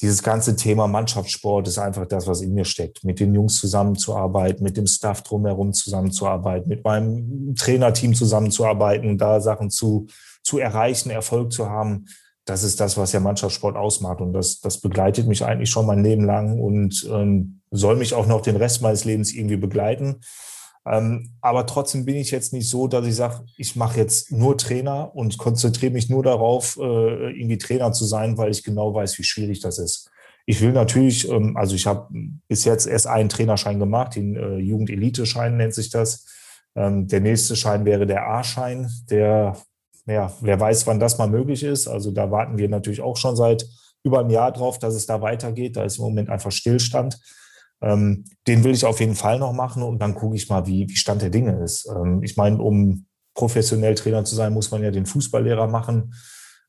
dieses 0.00 0.22
ganze 0.22 0.56
Thema 0.56 0.88
Mannschaftssport 0.88 1.68
ist 1.68 1.78
einfach 1.78 2.06
das, 2.06 2.26
was 2.26 2.40
in 2.40 2.52
mir 2.52 2.64
steckt. 2.64 3.04
Mit 3.04 3.20
den 3.20 3.32
Jungs 3.32 3.58
zusammenzuarbeiten, 3.60 4.64
mit 4.64 4.76
dem 4.76 4.86
Staff 4.86 5.22
drumherum 5.22 5.72
zusammenzuarbeiten, 5.72 6.68
mit 6.68 6.84
meinem 6.84 7.54
Trainerteam 7.54 8.14
zusammenzuarbeiten, 8.14 9.18
da 9.18 9.40
Sachen 9.40 9.70
zu, 9.70 10.08
zu 10.42 10.58
erreichen, 10.58 11.10
Erfolg 11.10 11.52
zu 11.52 11.70
haben. 11.70 12.06
Das 12.44 12.64
ist 12.64 12.80
das, 12.80 12.98
was 12.98 13.12
ja 13.12 13.20
Mannschaftssport 13.20 13.76
ausmacht. 13.76 14.20
Und 14.20 14.32
das, 14.32 14.60
das 14.60 14.80
begleitet 14.80 15.28
mich 15.28 15.44
eigentlich 15.44 15.70
schon 15.70 15.86
mein 15.86 16.02
Leben 16.02 16.24
lang 16.24 16.58
und 16.58 17.08
ähm, 17.10 17.60
soll 17.70 17.96
mich 17.96 18.14
auch 18.14 18.26
noch 18.26 18.42
den 18.42 18.56
Rest 18.56 18.82
meines 18.82 19.04
Lebens 19.04 19.32
irgendwie 19.32 19.56
begleiten. 19.56 20.16
Ähm, 20.86 21.30
aber 21.40 21.66
trotzdem 21.66 22.04
bin 22.04 22.16
ich 22.16 22.30
jetzt 22.30 22.52
nicht 22.52 22.68
so, 22.68 22.86
dass 22.88 23.06
ich 23.06 23.16
sage, 23.16 23.44
ich 23.56 23.74
mache 23.74 23.98
jetzt 23.98 24.30
nur 24.30 24.58
Trainer 24.58 25.14
und 25.14 25.38
konzentriere 25.38 25.92
mich 25.92 26.10
nur 26.10 26.22
darauf, 26.22 26.76
äh, 26.76 27.30
irgendwie 27.30 27.58
Trainer 27.58 27.92
zu 27.92 28.04
sein, 28.04 28.36
weil 28.36 28.50
ich 28.50 28.62
genau 28.62 28.94
weiß, 28.94 29.18
wie 29.18 29.24
schwierig 29.24 29.60
das 29.60 29.78
ist. 29.78 30.10
Ich 30.46 30.60
will 30.60 30.72
natürlich, 30.72 31.28
ähm, 31.28 31.56
also 31.56 31.74
ich 31.74 31.86
habe 31.86 32.08
bis 32.48 32.64
jetzt 32.64 32.86
erst 32.86 33.06
einen 33.06 33.30
Trainerschein 33.30 33.78
gemacht, 33.78 34.16
den 34.16 34.36
äh, 34.36 34.56
Jugendelite-Schein 34.58 35.56
nennt 35.56 35.74
sich 35.74 35.88
das. 35.88 36.26
Ähm, 36.76 37.08
der 37.08 37.20
nächste 37.20 37.56
Schein 37.56 37.86
wäre 37.86 38.06
der 38.06 38.28
A-Schein, 38.28 38.90
der, 39.08 39.56
ja, 40.06 40.32
wer 40.42 40.60
weiß, 40.60 40.86
wann 40.86 41.00
das 41.00 41.16
mal 41.16 41.28
möglich 41.28 41.62
ist. 41.62 41.88
Also 41.88 42.10
da 42.10 42.30
warten 42.30 42.58
wir 42.58 42.68
natürlich 42.68 43.00
auch 43.00 43.16
schon 43.16 43.36
seit 43.36 43.66
über 44.02 44.20
einem 44.20 44.30
Jahr 44.30 44.52
drauf, 44.52 44.78
dass 44.78 44.94
es 44.94 45.06
da 45.06 45.22
weitergeht. 45.22 45.76
Da 45.76 45.84
ist 45.84 45.96
im 45.96 46.04
Moment 46.04 46.28
einfach 46.28 46.52
Stillstand. 46.52 47.18
Ähm, 47.84 48.24
den 48.46 48.64
will 48.64 48.72
ich 48.72 48.84
auf 48.84 49.00
jeden 49.00 49.14
Fall 49.14 49.38
noch 49.38 49.52
machen 49.52 49.82
und 49.82 50.00
dann 50.00 50.14
gucke 50.14 50.36
ich 50.36 50.48
mal, 50.48 50.66
wie, 50.66 50.88
wie 50.88 50.96
Stand 50.96 51.20
der 51.20 51.30
Dinge 51.30 51.62
ist. 51.62 51.86
Ähm, 51.86 52.22
ich 52.22 52.36
meine, 52.36 52.58
um 52.58 53.04
professionell 53.34 53.94
Trainer 53.94 54.24
zu 54.24 54.34
sein, 54.34 54.54
muss 54.54 54.70
man 54.70 54.82
ja 54.82 54.90
den 54.90 55.06
Fußballlehrer 55.06 55.68
machen. 55.68 56.14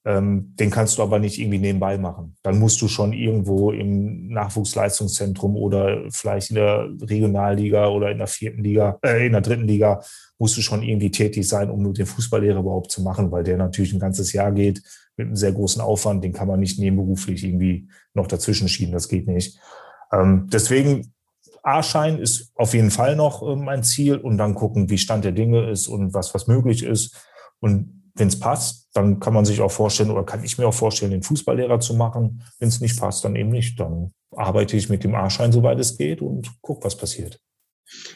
Ähm, 0.04 0.54
den 0.60 0.70
kannst 0.70 0.98
du 0.98 1.04
aber 1.04 1.18
nicht 1.18 1.40
irgendwie 1.40 1.58
nebenbei 1.58 1.98
machen. 1.98 2.36
Dann 2.44 2.60
musst 2.60 2.80
du 2.82 2.88
schon 2.88 3.14
irgendwo 3.14 3.72
im 3.72 4.28
Nachwuchsleistungszentrum 4.28 5.56
oder 5.56 6.04
vielleicht 6.10 6.52
in 6.52 6.58
der 6.58 6.90
Regionalliga 7.02 7.88
oder 7.88 8.12
in 8.12 8.20
der 8.20 8.28
vierten 8.28 8.64
Liga, 8.64 9.00
äh, 9.04 9.26
in 9.26 9.32
der 9.32 9.42
dritten 9.42 9.68
Liga, 9.68 10.02
musst 10.38 10.58
du 10.58 10.62
schon 10.62 10.84
irgendwie 10.84 11.10
tätig 11.10 11.48
sein, 11.48 11.72
um 11.72 11.92
den 11.94 12.06
Fußballlehrer 12.06 12.60
überhaupt 12.60 12.92
zu 12.92 13.02
machen, 13.02 13.32
weil 13.32 13.44
der 13.44 13.58
natürlich 13.58 13.94
ein 13.94 14.00
ganzes 14.00 14.32
Jahr 14.34 14.52
geht 14.52 14.84
mit 15.18 15.28
einem 15.28 15.36
sehr 15.36 15.54
großen 15.54 15.82
Aufwand. 15.82 16.24
Den 16.24 16.34
kann 16.34 16.50
man 16.50 16.60
nicht 16.60 16.78
nebenberuflich 16.78 17.44
irgendwie 17.44 17.88
noch 18.14 18.28
dazwischen 18.28 18.68
schieben. 18.68 18.94
Das 18.94 19.08
geht 19.08 19.28
nicht. 19.28 19.58
Ähm, 20.16 20.48
deswegen 20.52 21.14
A-Schein 21.64 22.20
ist 22.20 22.52
auf 22.56 22.74
jeden 22.74 22.92
Fall 22.92 23.16
noch 23.16 23.42
mein 23.56 23.84
Ziel 23.84 24.18
und 24.18 24.38
dann 24.38 24.54
gucken, 24.54 24.90
wie 24.90 24.98
Stand 24.98 25.26
der 25.26 25.32
Dinge 25.32 25.70
ist 25.70 25.88
und 25.88 26.14
was, 26.14 26.34
was 26.34 26.48
möglich 26.48 26.84
ist. 26.84 27.16
Und 27.60 28.12
wenn 28.16 28.28
es 28.28 28.40
passt, 28.40 28.90
dann 28.94 29.20
kann 29.20 29.34
man 29.34 29.46
sich 29.46 29.62
auch 29.62 29.72
vorstellen 29.72 30.12
oder 30.12 30.24
kann 30.24 30.44
ich 30.44 30.58
mir 30.58 30.68
auch 30.68 30.74
vorstellen, 30.74 31.12
den 31.12 31.24
Fußballlehrer 31.24 31.80
zu 31.80 31.96
machen. 31.96 32.44
Wenn 32.60 32.70
es 32.70 32.82
nicht 32.82 33.00
passt, 33.00 33.26
dann 33.26 33.36
eben 33.36 33.50
nicht. 33.50 33.80
Dann 33.80 34.14
arbeite 34.32 34.78
ich 34.78 34.90
mit 34.90 35.04
dem 35.04 35.16
A-Schein, 35.16 35.52
soweit 35.52 35.80
es 35.80 35.98
geht 35.98 36.22
und 36.22 36.50
gucke, 36.62 36.86
was 36.86 36.96
passiert. 36.96 37.40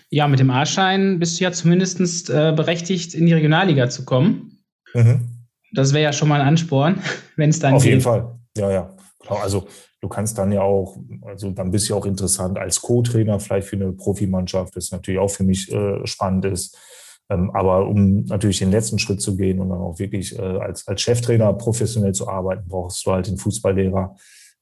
Ja, 0.10 0.28
mit 0.28 0.40
dem 0.40 0.52
A-Schein 0.52 1.20
bist 1.20 1.40
du 1.40 1.44
ja 1.44 1.52
zumindest 1.52 2.30
äh, 2.30 2.54
berechtigt, 2.56 3.14
in 3.14 3.26
die 3.26 3.34
Regionalliga 3.34 3.90
zu 3.90 4.06
kommen. 4.06 4.64
Mhm. 4.94 5.48
Das 5.74 5.94
wäre 5.94 6.04
ja 6.04 6.14
schon 6.14 6.30
mal 6.30 6.42
ein 6.42 6.48
Ansporn, 6.48 7.02
wenn 7.36 7.50
es 7.50 7.60
dann 7.60 7.74
Auf 7.74 7.84
geht. 7.84 7.92
jeden 7.92 8.02
Fall, 8.02 8.40
ja, 8.58 8.72
ja. 8.72 8.96
Also 9.28 9.68
Du 10.02 10.08
kannst 10.08 10.38
dann 10.38 10.52
ja 10.52 10.62
auch, 10.62 10.98
also 11.26 11.52
dann 11.52 11.72
bist 11.72 11.90
du 11.90 11.94
ja 11.94 12.00
auch 12.00 12.06
interessant 12.06 12.58
als 12.58 12.82
Co-Trainer 12.82 13.40
vielleicht 13.40 13.68
für 13.68 13.76
eine 13.76 13.92
Profimannschaft, 13.92 14.76
das 14.76 14.92
natürlich 14.92 15.20
auch 15.20 15.30
für 15.30 15.44
mich 15.44 15.72
äh, 15.72 16.06
spannend 16.06 16.46
ist. 16.46 16.78
Ähm, 17.30 17.52
aber 17.54 17.88
um 17.88 18.24
natürlich 18.26 18.60
den 18.60 18.72
letzten 18.72 18.98
Schritt 18.98 19.22
zu 19.22 19.38
gehen 19.38 19.60
und 19.60 19.70
dann 19.70 19.80
auch 19.80 20.00
wirklich 20.00 20.38
äh, 20.38 20.42
als, 20.42 20.88
als 20.88 21.02
Cheftrainer 21.02 21.54
professionell 21.54 22.14
zu 22.14 22.28
arbeiten, 22.28 22.68
brauchst 22.68 23.06
du 23.06 23.12
halt 23.12 23.28
den 23.28 23.38
Fußballlehrer. 23.38 24.16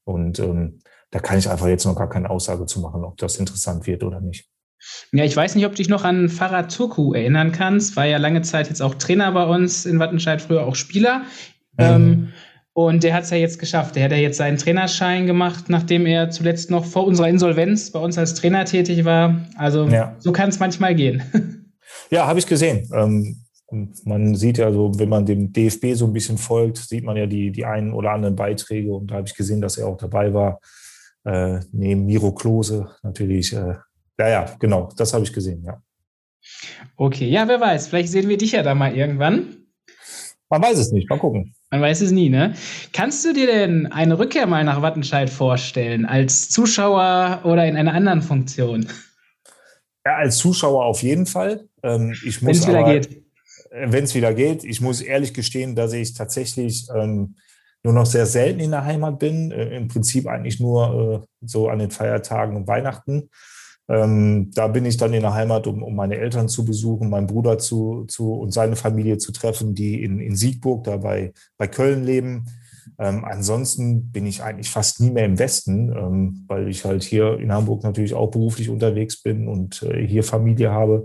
Und 0.04 0.38
ähm, 0.38 0.80
da 1.10 1.20
kann 1.20 1.38
ich 1.38 1.48
einfach 1.48 1.68
jetzt 1.68 1.86
noch 1.86 1.96
gar 1.96 2.08
keine 2.08 2.28
Aussage 2.30 2.66
zu 2.66 2.80
machen, 2.80 3.04
ob 3.04 3.16
das 3.16 3.36
interessant 3.36 3.86
wird 3.86 4.02
oder 4.02 4.20
nicht. 4.20 4.48
Ja, 5.12 5.24
ich 5.24 5.36
weiß 5.36 5.54
nicht, 5.54 5.66
ob 5.66 5.72
du 5.72 5.76
dich 5.76 5.88
noch 5.88 6.04
an 6.04 6.28
Farad 6.28 6.74
Turku 6.74 7.12
erinnern 7.12 7.52
kannst. 7.52 7.96
War 7.96 8.06
ja 8.06 8.18
lange 8.18 8.42
Zeit 8.42 8.68
jetzt 8.68 8.80
auch 8.80 8.94
Trainer 8.94 9.32
bei 9.32 9.44
uns 9.44 9.86
in 9.86 9.98
Wattenscheid, 9.98 10.40
früher 10.42 10.66
auch 10.66 10.76
Spieler. 10.76 11.20
Mhm. 11.78 11.78
Ähm, 11.78 12.28
und 12.78 13.02
der 13.02 13.12
hat 13.12 13.24
es 13.24 13.30
ja 13.30 13.36
jetzt 13.36 13.58
geschafft. 13.58 13.96
Der 13.96 14.04
hat 14.04 14.12
ja 14.12 14.18
jetzt 14.18 14.36
seinen 14.36 14.56
Trainerschein 14.56 15.26
gemacht, 15.26 15.64
nachdem 15.66 16.06
er 16.06 16.30
zuletzt 16.30 16.70
noch 16.70 16.84
vor 16.84 17.08
unserer 17.08 17.28
Insolvenz 17.28 17.90
bei 17.90 17.98
uns 17.98 18.16
als 18.16 18.34
Trainer 18.34 18.66
tätig 18.66 19.04
war. 19.04 19.48
Also 19.56 19.88
ja. 19.88 20.14
so 20.20 20.30
kann 20.30 20.48
es 20.50 20.60
manchmal 20.60 20.94
gehen. 20.94 21.22
Ja, 22.10 22.26
habe 22.26 22.38
ich 22.38 22.46
gesehen. 22.46 22.88
Ähm, 22.94 23.44
man 24.04 24.34
sieht 24.34 24.56
ja 24.56 24.70
so, 24.72 24.98
wenn 24.98 25.08
man 25.08 25.26
dem 25.26 25.52
DFB 25.52 25.94
so 25.94 26.06
ein 26.06 26.12
bisschen 26.12 26.38
folgt, 26.38 26.78
sieht 26.78 27.04
man 27.04 27.16
ja 27.16 27.26
die, 27.26 27.50
die 27.50 27.66
einen 27.66 27.92
oder 27.92 28.12
anderen 28.12 28.36
Beiträge. 28.36 28.94
Und 28.94 29.10
da 29.10 29.16
habe 29.16 29.26
ich 29.26 29.34
gesehen, 29.34 29.60
dass 29.60 29.76
er 29.76 29.88
auch 29.88 29.96
dabei 29.96 30.32
war. 30.32 30.60
Äh, 31.24 31.60
neben 31.72 32.06
Miro 32.06 32.32
Klose 32.32 32.88
natürlich. 33.02 33.52
Äh, 33.52 33.74
ja, 34.18 34.28
ja, 34.28 34.56
genau, 34.58 34.90
das 34.96 35.12
habe 35.12 35.24
ich 35.24 35.32
gesehen, 35.32 35.64
ja. 35.64 35.82
Okay, 36.96 37.28
ja, 37.28 37.48
wer 37.48 37.60
weiß. 37.60 37.88
Vielleicht 37.88 38.10
sehen 38.10 38.28
wir 38.28 38.38
dich 38.38 38.52
ja 38.52 38.62
da 38.62 38.74
mal 38.74 38.94
irgendwann. 38.94 39.56
Man 40.48 40.62
weiß 40.62 40.78
es 40.78 40.92
nicht. 40.92 41.10
Mal 41.10 41.18
gucken. 41.18 41.54
Man 41.70 41.82
weiß 41.82 42.00
es 42.00 42.12
nie, 42.12 42.30
ne? 42.30 42.54
Kannst 42.92 43.24
du 43.24 43.34
dir 43.34 43.46
denn 43.46 43.86
eine 43.92 44.18
Rückkehr 44.18 44.46
mal 44.46 44.64
nach 44.64 44.80
Wattenscheid 44.80 45.28
vorstellen, 45.28 46.06
als 46.06 46.48
Zuschauer 46.48 47.40
oder 47.44 47.66
in 47.66 47.76
einer 47.76 47.92
anderen 47.92 48.22
Funktion? 48.22 48.86
Ja, 50.06 50.16
als 50.16 50.38
Zuschauer 50.38 50.86
auf 50.86 51.02
jeden 51.02 51.26
Fall. 51.26 51.68
Ähm, 51.82 52.14
Wenn 52.40 52.50
es 52.50 52.66
wieder 52.66 52.84
geht. 52.84 53.22
Wenn 53.70 54.04
es 54.04 54.14
wieder 54.14 54.32
geht. 54.32 54.64
Ich 54.64 54.80
muss 54.80 55.02
ehrlich 55.02 55.34
gestehen, 55.34 55.74
dass 55.74 55.92
ich 55.92 56.14
tatsächlich 56.14 56.86
ähm, 56.94 57.36
nur 57.82 57.92
noch 57.92 58.06
sehr 58.06 58.24
selten 58.24 58.60
in 58.60 58.70
der 58.70 58.86
Heimat 58.86 59.18
bin. 59.18 59.50
Äh, 59.50 59.76
Im 59.76 59.88
Prinzip 59.88 60.26
eigentlich 60.26 60.60
nur 60.60 61.22
äh, 61.22 61.46
so 61.46 61.68
an 61.68 61.80
den 61.80 61.90
Feiertagen 61.90 62.56
und 62.56 62.66
Weihnachten. 62.66 63.28
Ähm, 63.88 64.50
da 64.54 64.68
bin 64.68 64.84
ich 64.84 64.98
dann 64.98 65.14
in 65.14 65.22
der 65.22 65.32
Heimat, 65.32 65.66
um, 65.66 65.82
um 65.82 65.96
meine 65.96 66.16
Eltern 66.16 66.48
zu 66.48 66.64
besuchen, 66.64 67.08
meinen 67.08 67.26
Bruder 67.26 67.58
zu, 67.58 68.04
zu 68.06 68.34
und 68.34 68.52
seine 68.52 68.76
Familie 68.76 69.18
zu 69.18 69.32
treffen, 69.32 69.74
die 69.74 70.02
in, 70.02 70.20
in 70.20 70.36
Siegburg, 70.36 70.84
da 70.84 70.98
bei, 70.98 71.32
bei 71.56 71.68
Köln 71.68 72.04
leben. 72.04 72.44
Ähm, 72.98 73.24
ansonsten 73.24 74.10
bin 74.10 74.26
ich 74.26 74.42
eigentlich 74.42 74.70
fast 74.70 75.00
nie 75.00 75.10
mehr 75.10 75.24
im 75.24 75.38
Westen, 75.38 75.92
ähm, 75.92 76.44
weil 76.48 76.68
ich 76.68 76.84
halt 76.84 77.02
hier 77.02 77.38
in 77.38 77.52
Hamburg 77.52 77.82
natürlich 77.82 78.14
auch 78.14 78.30
beruflich 78.30 78.68
unterwegs 78.68 79.22
bin 79.22 79.48
und 79.48 79.82
äh, 79.82 80.06
hier 80.06 80.22
Familie 80.22 80.70
habe. 80.70 81.04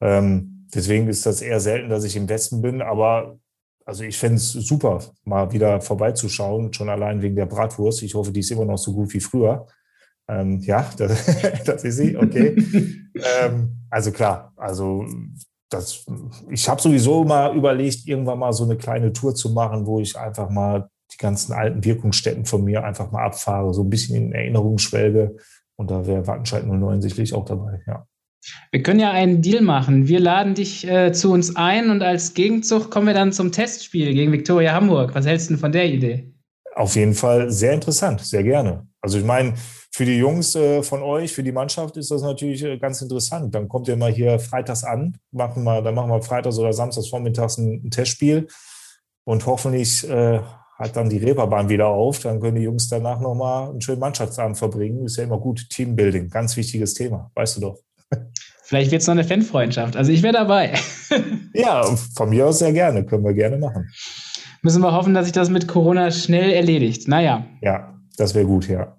Ähm, 0.00 0.66
deswegen 0.74 1.08
ist 1.08 1.26
das 1.26 1.42
eher 1.42 1.60
selten, 1.60 1.88
dass 1.88 2.04
ich 2.04 2.16
im 2.16 2.28
Westen 2.28 2.60
bin, 2.62 2.82
aber 2.82 3.38
also 3.84 4.04
ich 4.04 4.18
fände 4.18 4.36
es 4.36 4.52
super, 4.52 5.00
mal 5.24 5.52
wieder 5.52 5.80
vorbeizuschauen, 5.80 6.72
schon 6.72 6.88
allein 6.88 7.22
wegen 7.22 7.36
der 7.36 7.46
Bratwurst. 7.46 8.02
Ich 8.02 8.14
hoffe, 8.14 8.30
die 8.30 8.40
ist 8.40 8.50
immer 8.50 8.64
noch 8.64 8.78
so 8.78 8.92
gut 8.92 9.12
wie 9.12 9.20
früher. 9.20 9.66
Ähm, 10.30 10.60
ja, 10.60 10.88
das, 10.96 11.26
das, 11.64 11.84
ist 11.84 11.96
sie, 11.96 12.16
okay. 12.16 12.56
ähm, 13.42 13.76
also 13.90 14.12
klar, 14.12 14.52
also 14.56 15.04
das, 15.68 16.04
ich 16.50 16.68
habe 16.68 16.80
sowieso 16.80 17.24
mal 17.24 17.56
überlegt, 17.56 18.06
irgendwann 18.06 18.38
mal 18.38 18.52
so 18.52 18.64
eine 18.64 18.76
kleine 18.76 19.12
Tour 19.12 19.34
zu 19.34 19.50
machen, 19.50 19.86
wo 19.86 20.00
ich 20.00 20.16
einfach 20.16 20.50
mal 20.50 20.88
die 21.12 21.16
ganzen 21.16 21.52
alten 21.52 21.84
Wirkungsstätten 21.84 22.44
von 22.44 22.64
mir 22.64 22.84
einfach 22.84 23.10
mal 23.10 23.24
abfahre, 23.24 23.74
so 23.74 23.82
ein 23.82 23.90
bisschen 23.90 24.16
in 24.16 24.32
Erinnerung 24.32 24.78
schwelge. 24.78 25.36
Und 25.76 25.90
da 25.90 26.06
wäre 26.06 26.26
Wattenscheid 26.26 26.66
09 26.66 27.02
sicherlich 27.02 27.34
auch 27.34 27.44
dabei, 27.44 27.82
ja. 27.86 28.06
Wir 28.70 28.82
können 28.82 29.00
ja 29.00 29.10
einen 29.10 29.42
Deal 29.42 29.60
machen. 29.60 30.08
Wir 30.08 30.18
laden 30.18 30.54
dich 30.54 30.86
äh, 30.88 31.12
zu 31.12 31.30
uns 31.30 31.56
ein 31.56 31.90
und 31.90 32.02
als 32.02 32.32
Gegenzug 32.32 32.90
kommen 32.90 33.06
wir 33.06 33.14
dann 33.14 33.32
zum 33.32 33.52
Testspiel 33.52 34.14
gegen 34.14 34.32
Viktoria 34.32 34.72
Hamburg. 34.72 35.14
Was 35.14 35.26
hältst 35.26 35.50
du 35.50 35.54
denn 35.54 35.60
von 35.60 35.72
der 35.72 35.90
Idee? 35.92 36.32
Auf 36.74 36.96
jeden 36.96 37.12
Fall 37.12 37.50
sehr 37.50 37.72
interessant, 37.74 38.20
sehr 38.22 38.42
gerne. 38.42 38.86
Also 39.02 39.18
ich 39.18 39.24
meine, 39.24 39.54
für 39.92 40.04
die 40.04 40.18
Jungs 40.18 40.54
äh, 40.54 40.82
von 40.82 41.02
euch, 41.02 41.32
für 41.32 41.42
die 41.42 41.52
Mannschaft 41.52 41.96
ist 41.96 42.10
das 42.10 42.22
natürlich 42.22 42.62
äh, 42.62 42.78
ganz 42.78 43.02
interessant. 43.02 43.54
Dann 43.54 43.68
kommt 43.68 43.88
ihr 43.88 43.96
mal 43.96 44.12
hier 44.12 44.38
freitags 44.38 44.84
an, 44.84 45.18
machen 45.32 45.64
wir, 45.64 45.82
dann 45.82 45.94
machen 45.94 46.10
wir 46.10 46.22
freitags 46.22 46.58
oder 46.58 46.72
samstags 46.72 47.08
vormittags 47.08 47.58
ein, 47.58 47.82
ein 47.84 47.90
Testspiel 47.90 48.46
und 49.24 49.46
hoffentlich 49.46 50.08
äh, 50.08 50.40
hat 50.78 50.96
dann 50.96 51.10
die 51.10 51.18
Reeperbahn 51.18 51.68
wieder 51.68 51.88
auf. 51.88 52.20
Dann 52.20 52.40
können 52.40 52.56
die 52.56 52.62
Jungs 52.62 52.88
danach 52.88 53.20
nochmal 53.20 53.70
einen 53.70 53.80
schönen 53.80 54.00
Mannschaftsabend 54.00 54.56
verbringen. 54.56 55.04
Ist 55.04 55.16
ja 55.16 55.24
immer 55.24 55.38
gut. 55.38 55.68
Teambuilding, 55.68 56.30
ganz 56.30 56.56
wichtiges 56.56 56.94
Thema, 56.94 57.30
weißt 57.34 57.56
du 57.56 57.60
doch. 57.60 57.78
Vielleicht 58.62 58.92
wird 58.92 59.02
es 59.02 59.08
noch 59.08 59.12
eine 59.12 59.24
Fanfreundschaft. 59.24 59.96
Also 59.96 60.12
ich 60.12 60.22
wäre 60.22 60.34
dabei. 60.34 60.72
ja, 61.54 61.84
von 62.14 62.30
mir 62.30 62.46
aus 62.46 62.60
sehr 62.60 62.72
gerne. 62.72 63.04
Können 63.04 63.24
wir 63.24 63.34
gerne 63.34 63.58
machen. 63.58 63.90
Müssen 64.62 64.82
wir 64.82 64.92
hoffen, 64.92 65.14
dass 65.14 65.24
sich 65.24 65.32
das 65.32 65.50
mit 65.50 65.66
Corona 65.66 66.12
schnell 66.12 66.52
erledigt. 66.52 67.08
Naja. 67.08 67.44
Ja, 67.60 68.00
das 68.16 68.34
wäre 68.34 68.46
gut, 68.46 68.68
ja. 68.68 68.96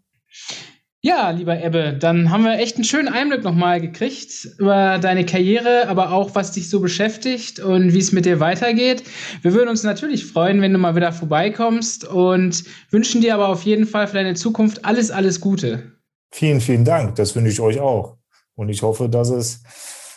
Ja, 1.03 1.31
lieber 1.31 1.59
Ebbe, 1.59 1.97
dann 1.99 2.29
haben 2.29 2.43
wir 2.43 2.59
echt 2.59 2.75
einen 2.75 2.83
schönen 2.83 3.07
Einblick 3.07 3.43
nochmal 3.43 3.81
gekriegt 3.81 4.47
über 4.59 4.99
deine 4.99 5.25
Karriere, 5.25 5.87
aber 5.87 6.11
auch 6.11 6.35
was 6.35 6.51
dich 6.51 6.69
so 6.69 6.79
beschäftigt 6.79 7.59
und 7.59 7.91
wie 7.93 7.97
es 7.97 8.11
mit 8.11 8.25
dir 8.25 8.39
weitergeht. 8.39 9.03
Wir 9.41 9.53
würden 9.55 9.69
uns 9.69 9.81
natürlich 9.81 10.27
freuen, 10.27 10.61
wenn 10.61 10.73
du 10.73 10.77
mal 10.77 10.95
wieder 10.95 11.11
vorbeikommst 11.11 12.07
und 12.07 12.65
wünschen 12.91 13.19
dir 13.19 13.33
aber 13.33 13.49
auf 13.49 13.63
jeden 13.63 13.87
Fall 13.87 14.05
für 14.05 14.13
deine 14.13 14.35
Zukunft 14.35 14.85
alles, 14.85 15.09
alles 15.09 15.41
Gute. 15.41 15.91
Vielen, 16.31 16.61
vielen 16.61 16.85
Dank. 16.85 17.15
Das 17.15 17.35
wünsche 17.35 17.51
ich 17.51 17.59
euch 17.59 17.79
auch. 17.79 18.17
Und 18.53 18.69
ich 18.69 18.83
hoffe, 18.83 19.09
dass 19.09 19.31
es 19.31 19.63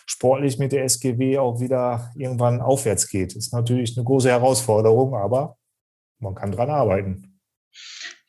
sportlich 0.04 0.58
mit 0.58 0.72
der 0.72 0.84
SGW 0.84 1.38
auch 1.38 1.60
wieder 1.60 2.12
irgendwann 2.14 2.60
aufwärts 2.60 3.08
geht. 3.08 3.34
Ist 3.34 3.54
natürlich 3.54 3.96
eine 3.96 4.04
große 4.04 4.28
Herausforderung, 4.28 5.14
aber 5.14 5.56
man 6.18 6.34
kann 6.34 6.52
dran 6.52 6.68
arbeiten. 6.68 7.40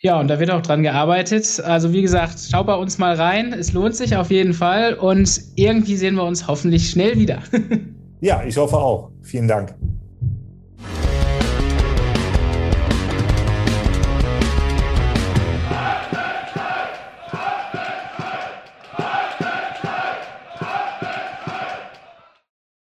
Ja, 0.05 0.19
und 0.19 0.27
da 0.27 0.39
wird 0.39 0.51
auch 0.51 0.61
dran 0.61 0.83
gearbeitet. 0.83 1.59
Also 1.65 1.91
wie 1.91 2.03
gesagt, 2.03 2.35
schau 2.51 2.63
bei 2.63 2.75
uns 2.75 2.99
mal 2.99 3.15
rein. 3.15 3.53
Es 3.53 3.73
lohnt 3.73 3.95
sich 3.95 4.15
auf 4.15 4.29
jeden 4.29 4.53
Fall 4.53 4.93
und 4.93 5.41
irgendwie 5.55 5.95
sehen 5.95 6.13
wir 6.13 6.25
uns 6.25 6.47
hoffentlich 6.47 6.91
schnell 6.91 7.17
wieder. 7.17 7.39
ja, 8.21 8.43
ich 8.43 8.55
hoffe 8.55 8.77
auch. 8.77 9.09
Vielen 9.23 9.47
Dank. 9.47 9.73